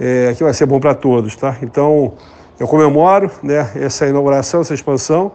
[0.00, 1.36] é, que vai ser bom para todos.
[1.36, 1.56] Tá?
[1.62, 2.14] Então,
[2.58, 5.30] eu comemoro né, essa inauguração, essa expansão,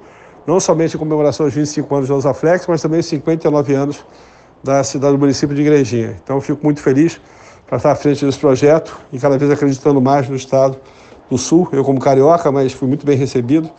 [0.45, 4.05] não somente a comemoração dos 25 anos da Usaflex, mas também os 59 anos
[4.62, 6.17] da cidade do município de Igrejinha.
[6.21, 7.17] Então, fico muito feliz
[7.65, 10.75] para estar à frente desse projeto e cada vez acreditando mais no Estado
[11.31, 11.69] do Sul.
[11.71, 13.71] Eu, como carioca, mas fui muito bem recebido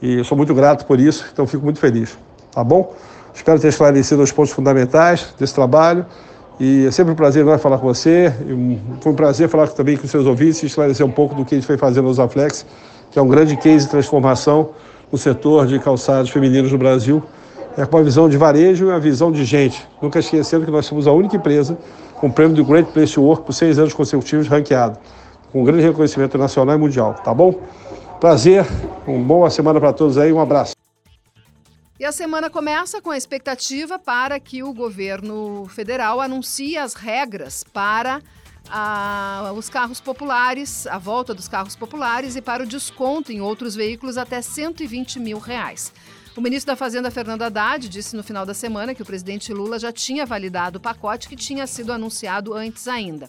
[0.00, 2.16] e sou muito grato por isso, então fico muito feliz.
[2.52, 2.94] Tá bom?
[3.38, 6.04] Espero ter esclarecido os pontos fundamentais desse trabalho
[6.58, 8.34] e é sempre um prazer falar com você.
[9.00, 11.54] Foi um prazer falar também com os seus ouvintes e esclarecer um pouco do que
[11.54, 12.66] a gente foi fazendo no Zaflex,
[13.12, 14.70] que é um grande case de transformação
[15.10, 17.22] no setor de calçados femininos no Brasil.
[17.76, 19.86] É com uma visão de varejo e uma visão de gente.
[20.02, 21.78] Nunca esquecendo que nós somos a única empresa
[22.16, 24.98] com o prêmio do Great Place to Work por seis anos consecutivos ranqueado,
[25.52, 27.14] com um grande reconhecimento nacional e mundial.
[27.14, 27.54] Tá bom?
[28.18, 28.66] Prazer,
[29.06, 30.77] uma boa semana para todos aí, um abraço.
[32.00, 37.64] E a semana começa com a expectativa para que o governo federal anuncie as regras
[37.64, 38.22] para
[38.70, 43.74] a, os carros populares, a volta dos carros populares e para o desconto em outros
[43.74, 45.92] veículos até 120 mil reais.
[46.36, 49.76] O ministro da Fazenda, Fernando Haddad, disse no final da semana que o presidente Lula
[49.76, 53.28] já tinha validado o pacote que tinha sido anunciado antes ainda.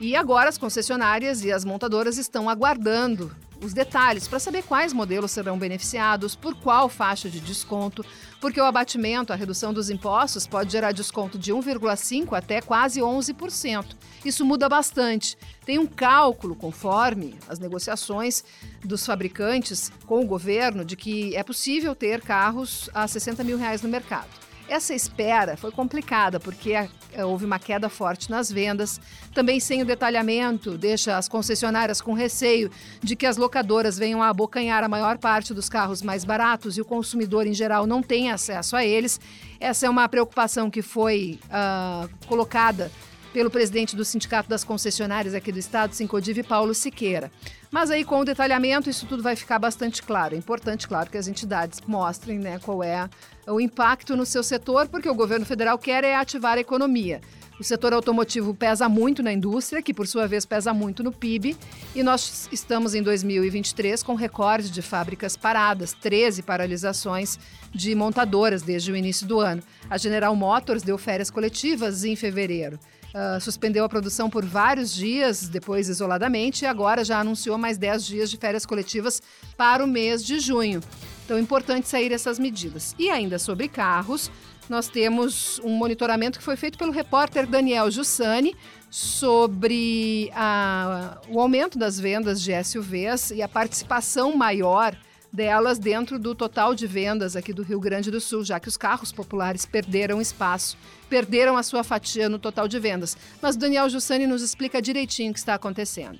[0.00, 3.30] E agora as concessionárias e as montadoras estão aguardando
[3.62, 8.04] os detalhes para saber quais modelos serão beneficiados, por qual faixa de desconto,
[8.40, 13.96] porque o abatimento, a redução dos impostos, pode gerar desconto de 1,5% até quase 11%.
[14.24, 15.36] Isso muda bastante.
[15.64, 18.44] Tem um cálculo, conforme as negociações
[18.82, 23.82] dos fabricantes com o governo, de que é possível ter carros a 60 mil reais
[23.82, 24.43] no mercado.
[24.68, 26.88] Essa espera foi complicada porque é,
[27.24, 28.98] houve uma queda forte nas vendas.
[29.34, 32.70] Também sem o detalhamento, deixa as concessionárias com receio
[33.02, 36.80] de que as locadoras venham a abocanhar a maior parte dos carros mais baratos e
[36.80, 39.20] o consumidor em geral não tenha acesso a eles.
[39.60, 42.90] Essa é uma preocupação que foi uh, colocada
[43.34, 47.32] pelo presidente do Sindicato das Concessionárias aqui do estado, Sincodiv, Paulo Siqueira.
[47.74, 50.36] Mas aí, com o detalhamento, isso tudo vai ficar bastante claro.
[50.36, 53.10] É importante, claro, que as entidades mostrem né, qual é
[53.48, 57.20] o impacto no seu setor, porque o governo federal quer é ativar a economia.
[57.58, 61.56] O setor automotivo pesa muito na indústria, que por sua vez pesa muito no PIB,
[61.96, 67.40] e nós estamos em 2023 com recorde de fábricas paradas, 13 paralisações
[67.72, 69.64] de montadoras desde o início do ano.
[69.90, 72.78] A General Motors deu férias coletivas em fevereiro
[73.14, 78.04] uh, suspendeu a produção por vários dias, depois isoladamente, e agora já anunciou mais 10
[78.04, 79.22] dias de férias coletivas
[79.56, 80.80] para o mês de junho.
[81.24, 82.94] Então é importante sair essas medidas.
[82.98, 84.30] E ainda sobre carros,
[84.68, 88.56] nós temos um monitoramento que foi feito pelo repórter Daniel Jussani
[88.90, 94.96] sobre a, o aumento das vendas de SUVs e a participação maior
[95.32, 98.76] delas dentro do total de vendas aqui do Rio Grande do Sul, já que os
[98.76, 100.76] carros populares perderam espaço,
[101.14, 103.16] perderam a sua fatia no total de vendas.
[103.40, 106.18] Mas Daniel Jussani nos explica direitinho o que está acontecendo.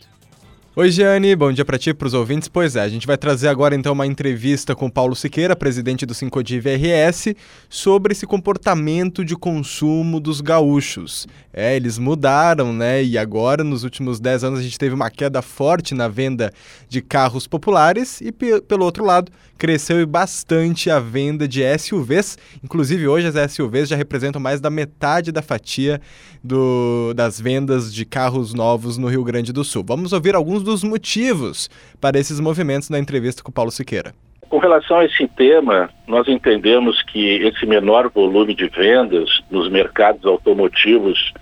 [0.76, 2.48] Oi, Giane, bom dia para ti e para os ouvintes.
[2.48, 6.12] Pois é, a gente vai trazer agora então uma entrevista com Paulo Siqueira, presidente do
[6.12, 7.32] Sincodiv RS,
[7.68, 11.28] sobre esse comportamento de consumo dos gaúchos.
[11.52, 13.04] É, eles mudaram, né?
[13.04, 16.52] E agora, nos últimos 10 anos, a gente teve uma queda forte na venda
[16.88, 22.36] de carros populares e, pelo outro lado, cresceu bastante a venda de SUVs.
[22.64, 26.00] Inclusive, hoje as SUVs já representam mais da metade da fatia
[26.42, 29.84] do, das vendas de carros novos no Rio Grande do Sul.
[29.86, 34.12] Vamos ouvir alguns dos motivos para esses movimentos na entrevista com Paulo Siqueira.
[34.48, 40.24] Com relação a esse tema, nós entendemos que esse menor volume de vendas nos mercados
[40.24, 41.32] automotivos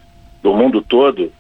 [0.43, 1.33] do mundo todo,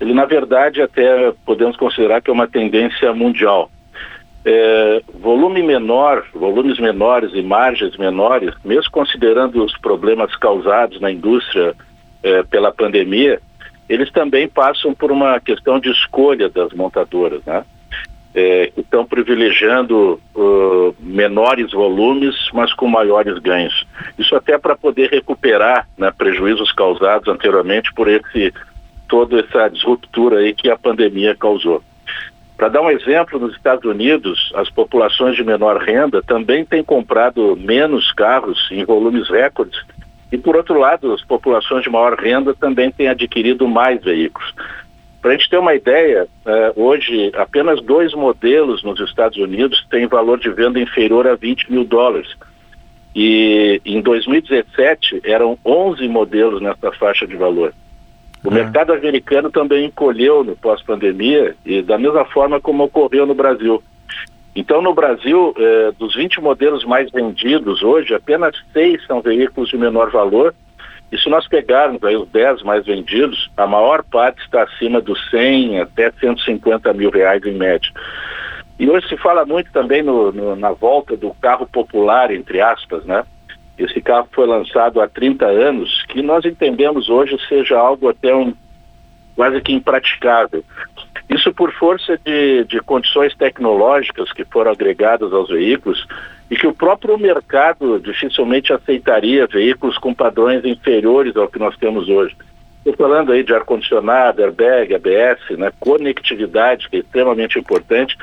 [0.00, 3.70] ele na verdade até podemos considerar que é uma tendência mundial.
[4.44, 11.74] É, volume menor, volumes menores e margens menores, mesmo considerando os problemas causados na indústria
[12.22, 13.40] é, pela pandemia,
[13.88, 17.64] eles também passam por uma questão de escolha das montadoras, né?
[18.34, 23.86] É, que estão privilegiando uh, menores volumes, mas com maiores ganhos.
[24.18, 28.52] Isso até para poder recuperar né, prejuízos causados anteriormente por esse
[29.08, 31.82] toda essa disruptura aí que a pandemia causou.
[32.58, 37.56] Para dar um exemplo, nos Estados Unidos, as populações de menor renda também têm comprado
[37.56, 39.78] menos carros em volumes recordes
[40.30, 44.52] e, por outro lado, as populações de maior renda também têm adquirido mais veículos.
[45.22, 50.06] Para a gente ter uma ideia, eh, hoje apenas dois modelos nos Estados Unidos têm
[50.06, 52.28] valor de venda inferior a 20 mil dólares.
[53.14, 57.72] E em 2017 eram 11 modelos nessa faixa de valor.
[58.44, 58.54] O é.
[58.54, 63.82] mercado americano também encolheu no pós-pandemia e da mesma forma como ocorreu no Brasil.
[64.56, 69.76] Então, no Brasil, eh, dos 20 modelos mais vendidos hoje, apenas seis são veículos de
[69.76, 70.54] menor valor
[71.12, 75.30] E se nós pegarmos aí os 10 mais vendidos, a maior parte está acima dos
[75.30, 77.92] 100 até 150 mil reais em média.
[78.78, 83.04] E hoje se fala muito também no, no, na volta do carro popular, entre aspas,
[83.04, 83.24] né?
[83.78, 88.52] Esse carro foi lançado há 30 anos, que nós entendemos hoje seja algo até um
[89.36, 90.64] quase que impraticável.
[91.28, 96.06] Isso por força de, de condições tecnológicas que foram agregadas aos veículos
[96.50, 102.08] e que o próprio mercado dificilmente aceitaria veículos com padrões inferiores ao que nós temos
[102.08, 102.36] hoje.
[102.78, 108.16] Estou falando aí de ar-condicionado, airbag, ABS, né, conectividade, que é extremamente importante,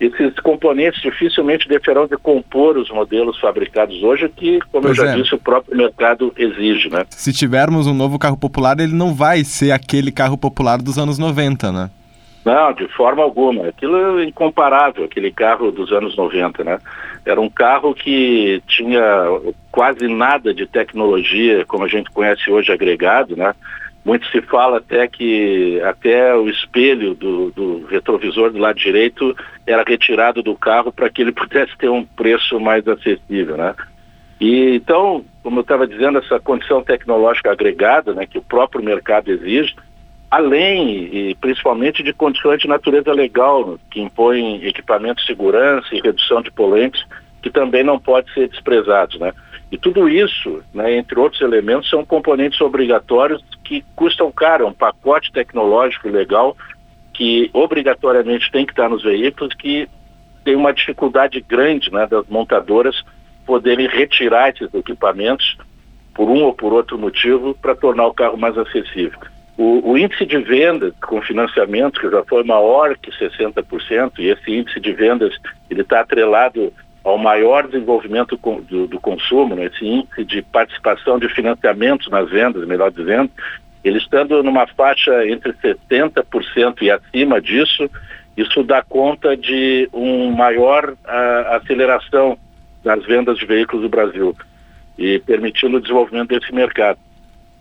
[0.00, 5.12] esses componentes dificilmente deixarão de compor os modelos fabricados hoje, que, como pois eu já
[5.12, 5.16] é.
[5.16, 7.04] disse, o próprio mercado exige, né?
[7.10, 11.18] Se tivermos um novo carro popular, ele não vai ser aquele carro popular dos anos
[11.18, 11.90] 90, né?
[12.42, 13.68] Não, de forma alguma.
[13.68, 16.78] Aquilo é incomparável, aquele carro dos anos 90, né?
[17.26, 19.02] Era um carro que tinha
[19.70, 23.54] quase nada de tecnologia, como a gente conhece hoje, agregado, né?
[24.04, 29.36] Muito se fala até que até o espelho do, do retrovisor do lado direito
[29.66, 33.74] era retirado do carro para que ele pudesse ter um preço mais acessível, né?
[34.40, 39.30] E então, como eu estava dizendo, essa condição tecnológica agregada, né, que o próprio mercado
[39.30, 39.76] exige,
[40.30, 46.40] além e principalmente de condições de natureza legal, que impõem equipamentos de segurança e redução
[46.40, 47.04] de poluentes,
[47.42, 49.32] que também não pode ser desprezados, né?
[49.70, 54.72] E tudo isso, né, entre outros elementos, são componentes obrigatórios que custam caro, é um
[54.72, 56.56] pacote tecnológico legal
[57.14, 59.88] que obrigatoriamente tem que estar nos veículos, que
[60.44, 63.04] tem uma dificuldade grande né, das montadoras
[63.46, 65.56] poderem retirar esses equipamentos
[66.14, 69.18] por um ou por outro motivo para tornar o carro mais acessível.
[69.56, 74.50] O, o, índice de vendas com financiamento, que já foi maior que 60%, e esse
[74.50, 75.36] índice de vendas
[75.68, 76.72] ele está atrelado
[77.02, 78.38] ao maior desenvolvimento
[78.68, 83.30] do, do consumo, né, esse índice de participação de financiamentos nas vendas, melhor dizendo,
[83.82, 87.90] ele estando numa faixa entre 70% e acima disso,
[88.36, 90.94] isso dá conta de uma maior
[91.48, 92.38] aceleração
[92.84, 94.36] das vendas de veículos do Brasil
[94.98, 96.98] e permitindo o desenvolvimento desse mercado.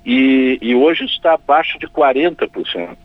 [0.06, 2.98] E, e hoje está abaixo de 40%.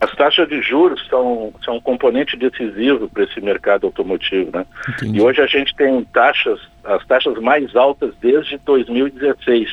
[0.00, 4.64] As taxas de juros são, são um componente decisivo para esse mercado automotivo, né?
[4.88, 5.18] Entendi.
[5.18, 9.68] E hoje a gente tem taxas, as taxas mais altas desde 2016.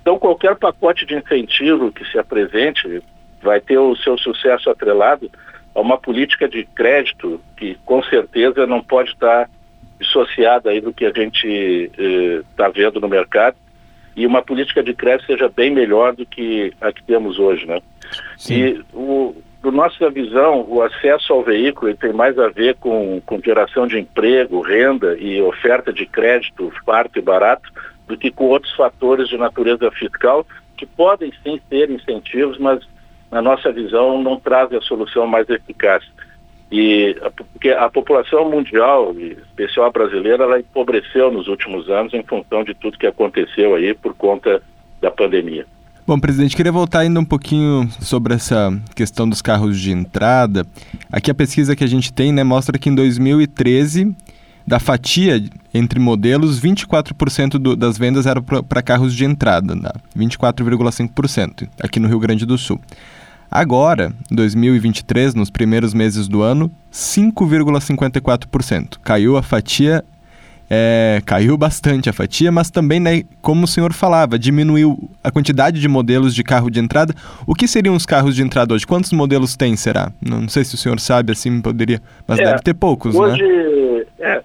[0.00, 3.02] Então qualquer pacote de incentivo que se apresente
[3.42, 5.30] vai ter o seu sucesso atrelado
[5.74, 9.48] a uma política de crédito que com certeza não pode estar
[10.00, 11.46] dissociada aí do que a gente
[12.50, 13.56] está eh, vendo no mercado
[14.16, 17.80] e uma política de crédito seja bem melhor do que a que temos hoje, né?
[18.36, 18.54] Sim.
[18.54, 23.40] E o, do nossa visão, o acesso ao veículo tem mais a ver com, com
[23.40, 27.70] geração de emprego, renda e oferta de crédito farto e barato
[28.08, 30.46] do que com outros fatores de natureza fiscal
[30.76, 32.80] que podem sim ser incentivos, mas
[33.30, 36.02] na nossa visão não trazem a solução mais eficaz.
[36.72, 42.22] E porque a população mundial, em especial a brasileira, ela empobreceu nos últimos anos em
[42.22, 44.62] função de tudo que aconteceu aí por conta
[45.00, 45.66] da pandemia.
[46.10, 50.66] Bom, presidente, queria voltar ainda um pouquinho sobre essa questão dos carros de entrada.
[51.08, 54.12] Aqui a pesquisa que a gente tem né, mostra que em 2013,
[54.66, 55.40] da fatia
[55.72, 59.92] entre modelos, 24% do, das vendas eram para carros de entrada, né?
[60.18, 62.80] 24,5% aqui no Rio Grande do Sul.
[63.48, 68.98] Agora, 2023, nos primeiros meses do ano, 5,54%.
[69.04, 70.04] Caiu a fatia
[70.70, 75.80] é, caiu bastante a fatia, mas também, né, como o senhor falava, diminuiu a quantidade
[75.80, 77.12] de modelos de carro de entrada.
[77.44, 78.86] O que seriam os carros de entrada hoje?
[78.86, 80.12] Quantos modelos tem, será?
[80.22, 84.04] Não, sei se o senhor sabe, assim, poderia, mas é, deve ter poucos, hoje, né?
[84.20, 84.42] É,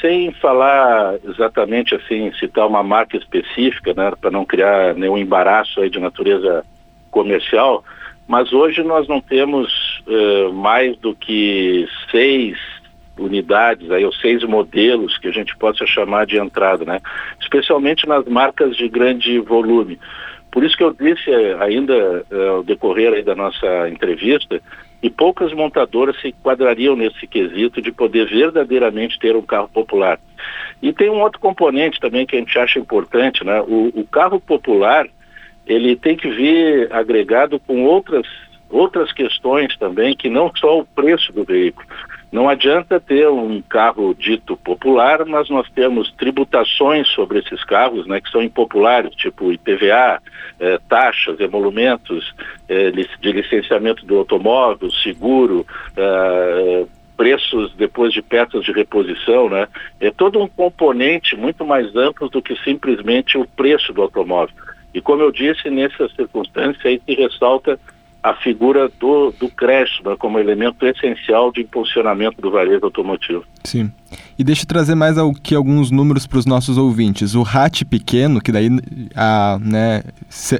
[0.00, 5.88] sem falar exatamente assim, citar uma marca específica, né, para não criar nenhum embaraço aí
[5.88, 6.64] de natureza
[7.10, 7.84] comercial,
[8.26, 12.58] mas hoje nós não temos uh, mais do que seis
[13.18, 17.00] unidades, aí, ou seis modelos que a gente possa chamar de entrada, né?
[17.40, 19.98] especialmente nas marcas de grande volume.
[20.50, 24.60] Por isso que eu disse eh, ainda eh, ao decorrer da nossa entrevista
[25.00, 30.20] que poucas montadoras se enquadrariam nesse quesito de poder verdadeiramente ter um carro popular.
[30.80, 33.62] E tem um outro componente também que a gente acha importante, né?
[33.62, 35.08] O, o carro popular,
[35.66, 38.26] ele tem que vir agregado com outras
[38.70, 41.86] outras questões também, que não só o preço do veículo.
[42.32, 48.22] Não adianta ter um carro dito popular, mas nós temos tributações sobre esses carros, né,
[48.22, 50.18] que são impopulares, tipo IPVA,
[50.58, 52.34] eh, taxas, emolumentos
[52.70, 56.86] eh, de licenciamento do automóvel, seguro, eh,
[57.18, 59.68] preços depois de peças de reposição, né?
[60.00, 64.54] É todo um componente muito mais amplo do que simplesmente o preço do automóvel.
[64.94, 67.78] E como eu disse, nessa circunstância aí se ressalta
[68.22, 73.44] a figura do, do crédito né, como elemento essencial de impulsionamento do varejo automotivo.
[73.64, 73.90] Sim.
[74.38, 77.34] E deixa eu trazer mais aqui alguns números para os nossos ouvintes.
[77.34, 78.68] O RAT pequeno, que daí
[79.16, 80.02] a, né,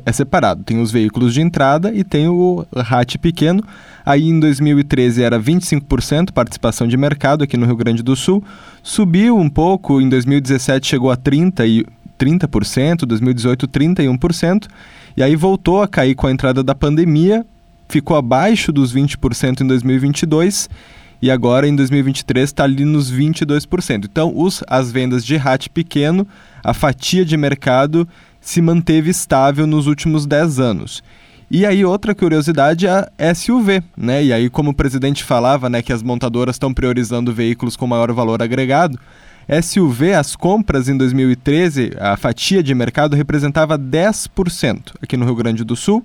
[0.05, 3.63] é separado, tem os veículos de entrada e tem o RAT pequeno.
[4.05, 8.43] Aí em 2013 era 25% participação de mercado aqui no Rio Grande do Sul.
[8.83, 11.87] Subiu um pouco, em 2017 chegou a 30 e
[12.19, 14.69] 30%, 2018 31%,
[15.17, 17.45] e aí voltou a cair com a entrada da pandemia,
[17.93, 20.70] ficou abaixo dos 20% em 2022
[21.20, 24.07] e agora em 2023 está ali nos 22%.
[24.11, 26.26] Então, os, as vendas de RAT pequeno,
[26.64, 28.09] a fatia de mercado
[28.40, 31.03] se manteve estável nos últimos 10 anos.
[31.51, 34.24] E aí outra curiosidade é a SUV, né?
[34.24, 38.11] E aí como o presidente falava, né, que as montadoras estão priorizando veículos com maior
[38.11, 38.99] valor agregado,
[39.62, 45.62] SUV, as compras em 2013, a fatia de mercado representava 10% aqui no Rio Grande
[45.62, 46.03] do Sul.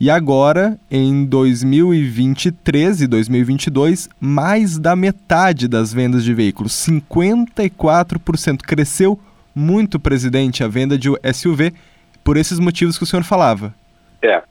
[0.00, 8.62] E agora, em 2023 e 2022, mais da metade das vendas de veículos, 54%.
[8.62, 9.20] Cresceu
[9.54, 11.74] muito, presidente, a venda de SUV
[12.24, 13.74] por esses motivos que o senhor falava.
[14.22, 14.42] É.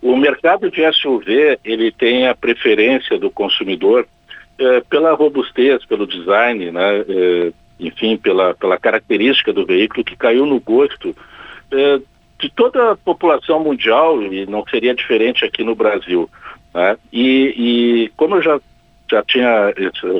[0.00, 4.06] O mercado de SUV, ele tem a preferência do consumidor
[4.56, 7.04] é, pela robustez, pelo design, né?
[7.08, 11.16] É, enfim, pela, pela característica do veículo que caiu no gosto
[11.72, 11.98] é,
[12.44, 16.28] de toda a população mundial e não seria diferente aqui no Brasil.
[16.74, 16.98] Né?
[17.10, 18.60] E, e, como eu já,
[19.10, 19.72] já tinha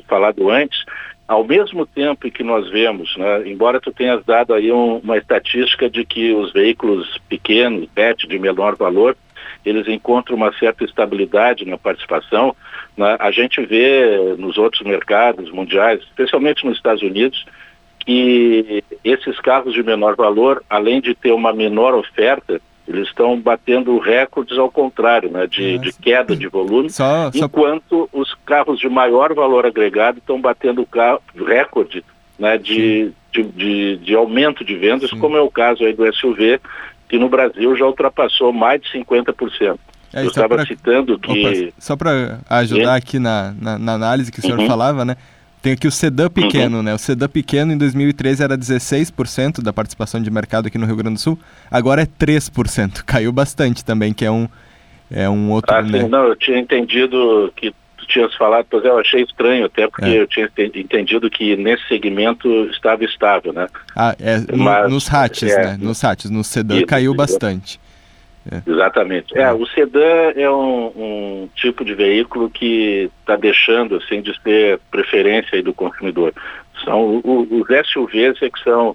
[0.08, 0.86] falado antes,
[1.28, 5.90] ao mesmo tempo que nós vemos, né, embora tu tenhas dado aí um, uma estatística
[5.90, 9.14] de que os veículos pequenos, PET de menor valor,
[9.62, 12.56] eles encontram uma certa estabilidade na participação,
[12.96, 17.44] né, a gente vê nos outros mercados mundiais, especialmente nos Estados Unidos,
[18.04, 23.98] que esses carros de menor valor, além de ter uma menor oferta, eles estão batendo
[23.98, 28.18] recordes ao contrário, né, de, de queda de volume, só, enquanto só...
[28.20, 30.86] os carros de maior valor agregado estão batendo
[31.46, 32.04] recorde
[32.38, 35.18] né, de, de, de, de, aumento de vendas, Sim.
[35.18, 36.60] como é o caso aí do SUV,
[37.08, 39.78] que no Brasil já ultrapassou mais de 50%.
[40.12, 40.66] É, Eu estava pra...
[40.66, 41.30] citando que...
[41.30, 44.66] Opa, só para ajudar aqui na, na, na, análise que o senhor uhum.
[44.66, 45.16] falava, né?
[45.64, 46.82] Tem aqui o sedã pequeno, uhum.
[46.82, 46.92] né?
[46.92, 51.14] O sedã pequeno em 2013 era 16% da participação de mercado aqui no Rio Grande
[51.14, 51.38] do Sul,
[51.70, 53.00] agora é 3%.
[53.06, 54.46] Caiu bastante também, que é um,
[55.10, 55.74] é um outro.
[55.74, 56.02] Ah, né?
[56.02, 59.88] sim, não, eu tinha entendido que tu tinhas falado, pois é, eu achei estranho, até
[59.88, 60.20] porque é.
[60.20, 63.66] eu tinha entendido que nesse segmento estava estável, né?
[63.96, 65.78] Ah, é, Mas, nos RATs, é, né?
[65.80, 67.80] Nos RATs, no sedã isso, caiu bastante.
[68.50, 68.70] É.
[68.70, 69.36] Exatamente.
[69.36, 74.78] É, o sedã é um, um tipo de veículo que está deixando assim de ser
[74.90, 76.34] preferência do consumidor.
[76.84, 78.94] São os SUVs é que são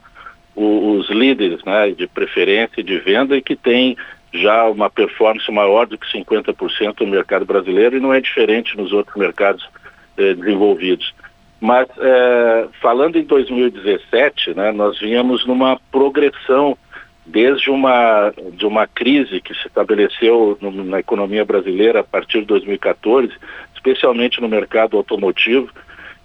[0.56, 3.96] os líderes né, de preferência de venda e que tem
[4.32, 8.92] já uma performance maior do que 50% no mercado brasileiro e não é diferente nos
[8.92, 9.68] outros mercados
[10.18, 11.14] eh, desenvolvidos.
[11.60, 16.78] Mas eh, falando em 2017, né, nós vínhamos numa progressão
[17.30, 22.48] desde uma, de uma crise que se estabeleceu no, na economia brasileira a partir de
[22.48, 23.32] 2014,
[23.76, 25.70] especialmente no mercado automotivo,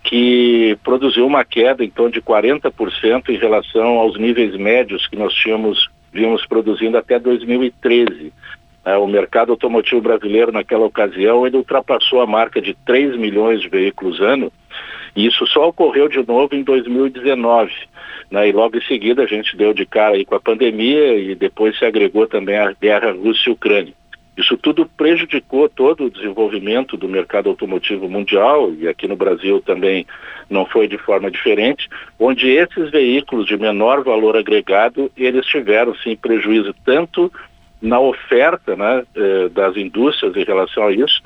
[0.02, 5.32] que produziu uma queda em torno de 40% em relação aos níveis médios que nós
[5.34, 8.32] tínhamos vimos produzindo até 2013.
[8.84, 13.68] É, o mercado automotivo brasileiro naquela ocasião ele ultrapassou a marca de 3 milhões de
[13.68, 14.52] veículos ano
[15.14, 17.72] e isso só ocorreu de novo em 2019.
[18.30, 18.48] Né?
[18.48, 21.78] E logo em seguida a gente deu de cara aí com a pandemia e depois
[21.78, 23.92] se agregou também a guerra Rússia e Ucrânia.
[24.36, 30.04] Isso tudo prejudicou todo o desenvolvimento do mercado automotivo mundial e aqui no Brasil também
[30.50, 31.88] não foi de forma diferente,
[32.18, 37.32] onde esses veículos de menor valor agregado, eles tiveram sim prejuízo tanto
[37.80, 41.22] na oferta né, eh, das indústrias em relação a isso,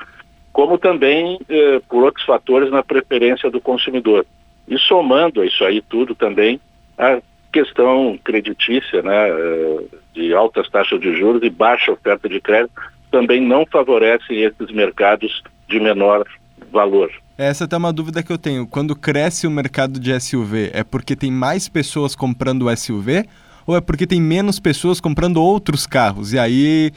[0.59, 4.27] como também eh, por outros fatores na preferência do consumidor.
[4.67, 6.61] E somando a isso aí tudo também,
[6.99, 7.21] a
[7.53, 9.85] questão creditícia, né, eh,
[10.15, 12.73] de altas taxas de juros e baixa oferta de crédito,
[13.09, 16.25] também não favorecem esses mercados de menor
[16.73, 17.09] valor.
[17.39, 18.67] Essa é uma dúvida que eu tenho.
[18.67, 23.29] Quando cresce o mercado de SUV, é porque tem mais pessoas comprando SUV
[23.65, 26.33] ou é porque tem menos pessoas comprando outros carros?
[26.33, 26.91] E aí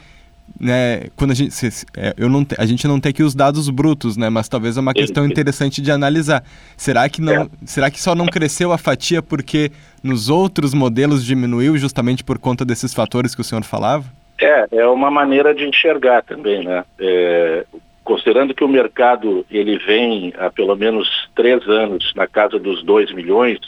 [0.60, 3.68] né, quando a gente, se, é, eu não, a gente não tem aqui os dados
[3.68, 6.44] brutos, né, mas talvez é uma questão interessante de analisar.
[6.76, 7.48] Será que não, é.
[7.64, 9.70] será que só não cresceu a fatia porque
[10.02, 14.04] nos outros modelos diminuiu justamente por conta desses fatores que o senhor falava?
[14.40, 16.84] É, é uma maneira de enxergar também, né?
[16.98, 17.64] É,
[18.02, 23.12] considerando que o mercado ele vem há pelo menos três anos na casa dos 2
[23.12, 23.58] milhões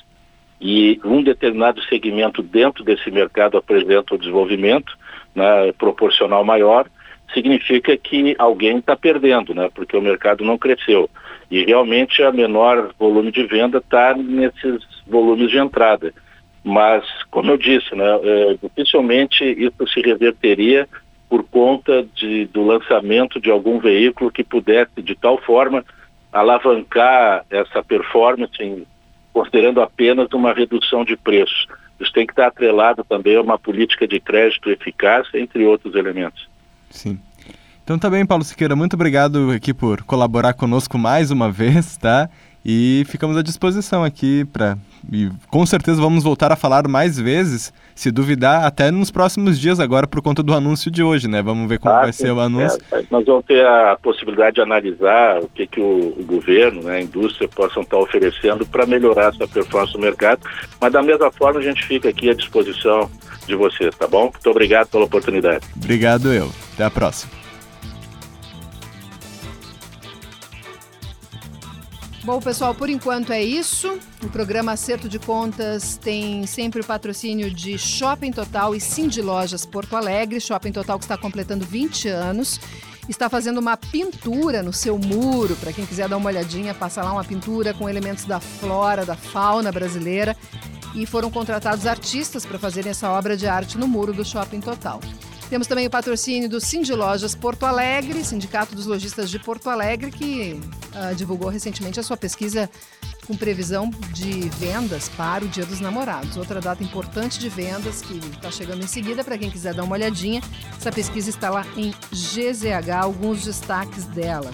[0.60, 4.96] e um determinado segmento dentro desse mercado apresenta o desenvolvimento,
[5.34, 6.86] né, proporcional maior,
[7.32, 9.68] significa que alguém está perdendo, né?
[9.74, 11.08] Porque o mercado não cresceu.
[11.50, 16.12] E realmente a menor volume de venda está nesses volumes de entrada.
[16.62, 20.88] Mas, como eu disse, né, é, dificilmente isso se reverteria
[21.28, 25.84] por conta de, do lançamento de algum veículo que pudesse, de tal forma,
[26.32, 28.86] alavancar essa performance,
[29.32, 31.66] considerando apenas uma redução de preço.
[32.00, 36.48] Isso tem que estar atrelado também a uma política de crédito eficaz, entre outros elementos.
[36.90, 37.18] Sim.
[37.82, 42.30] Então tá bem, Paulo Siqueira, muito obrigado aqui por colaborar conosco mais uma vez, tá?
[42.64, 44.78] E ficamos à disposição aqui para
[45.12, 49.78] e com certeza vamos voltar a falar mais vezes, se duvidar, até nos próximos dias
[49.78, 51.42] agora por conta do anúncio de hoje, né?
[51.42, 52.80] Vamos ver como ah, vai sim, ser o anúncio.
[52.90, 56.96] É, nós vamos ter a possibilidade de analisar o que, que o, o governo, né,
[56.96, 60.40] a indústria possam estar oferecendo para melhorar essa performance do mercado,
[60.80, 63.10] mas da mesma forma a gente fica aqui à disposição
[63.46, 64.24] de vocês, tá bom?
[64.24, 65.64] Muito obrigado pela oportunidade.
[65.76, 66.50] Obrigado eu.
[66.74, 67.43] Até a próxima.
[72.24, 73.98] Bom, pessoal, por enquanto é isso.
[74.22, 79.66] O programa Acerto de Contas tem sempre o patrocínio de Shopping Total e Cindy Lojas
[79.66, 80.40] Porto Alegre.
[80.40, 82.58] Shopping Total que está completando 20 anos.
[83.10, 85.54] Está fazendo uma pintura no seu muro.
[85.56, 89.16] Para quem quiser dar uma olhadinha, passa lá uma pintura com elementos da flora, da
[89.16, 90.34] fauna brasileira.
[90.94, 94.98] E foram contratados artistas para fazerem essa obra de arte no muro do Shopping Total.
[95.54, 100.10] Temos também o patrocínio do Cindy Lojas Porto Alegre, Sindicato dos Lojistas de Porto Alegre,
[100.10, 102.68] que uh, divulgou recentemente a sua pesquisa
[103.24, 106.36] com previsão de vendas para o Dia dos Namorados.
[106.36, 109.94] Outra data importante de vendas que está chegando em seguida, para quem quiser dar uma
[109.94, 110.42] olhadinha.
[110.76, 114.50] Essa pesquisa está lá em GZH, alguns destaques dela.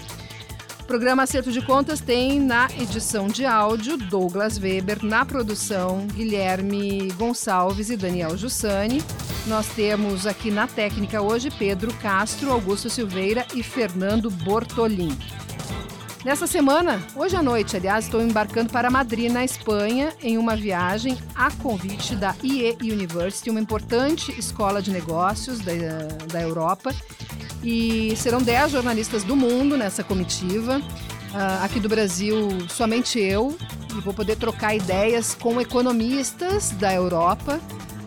[0.81, 7.11] O programa Acerto de Contas tem na edição de áudio Douglas Weber, na produção Guilherme
[7.17, 9.01] Gonçalves e Daniel Jussani.
[9.47, 15.17] Nós temos aqui na técnica hoje Pedro Castro, Augusto Silveira e Fernando Bortolim.
[16.23, 21.17] Nessa semana, hoje à noite, aliás, estou embarcando para Madrid, na Espanha, em uma viagem
[21.33, 25.73] a convite da IE University, uma importante escola de negócios da,
[26.31, 26.93] da Europa.
[27.63, 30.77] E serão 10 jornalistas do mundo nessa comitiva.
[30.77, 33.57] Uh, aqui do Brasil, somente eu,
[33.89, 37.59] e vou poder trocar ideias com economistas da Europa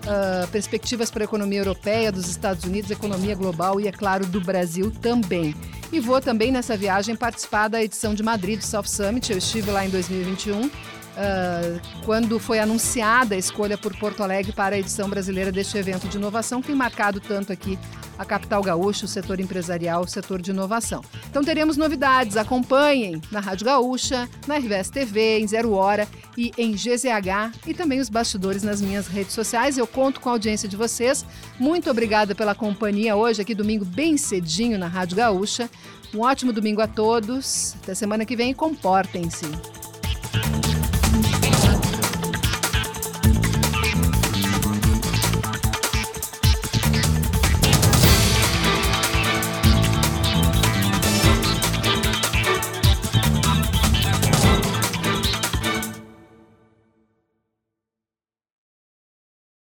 [0.05, 4.41] uh, perspectivas para a economia europeia, dos Estados Unidos, economia global e, é claro, do
[4.41, 5.55] Brasil também.
[5.93, 9.31] E vou também nessa viagem participar da edição de Madrid do South Summit.
[9.31, 10.71] Eu estive lá em 2021.
[11.15, 16.09] Uh, quando foi anunciada a escolha por Porto Alegre para a edição brasileira deste evento
[16.09, 17.79] de inovação, que tem marcado tanto aqui
[18.19, 21.03] a capital gaúcha, o setor empresarial, o setor de inovação.
[21.31, 26.73] Então teremos novidades, acompanhem na Rádio Gaúcha, na RVS TV, em Zero Hora e em
[26.73, 29.79] GZH e também os bastidores nas minhas redes sociais.
[29.79, 31.25] Eu conto com a audiência de vocês.
[31.61, 35.71] Muito obrigada pela companhia hoje, aqui domingo bem cedinho na Rádio Gaúcha.
[36.13, 37.77] Um ótimo domingo a todos.
[37.83, 39.47] Até semana que vem, comportem-se.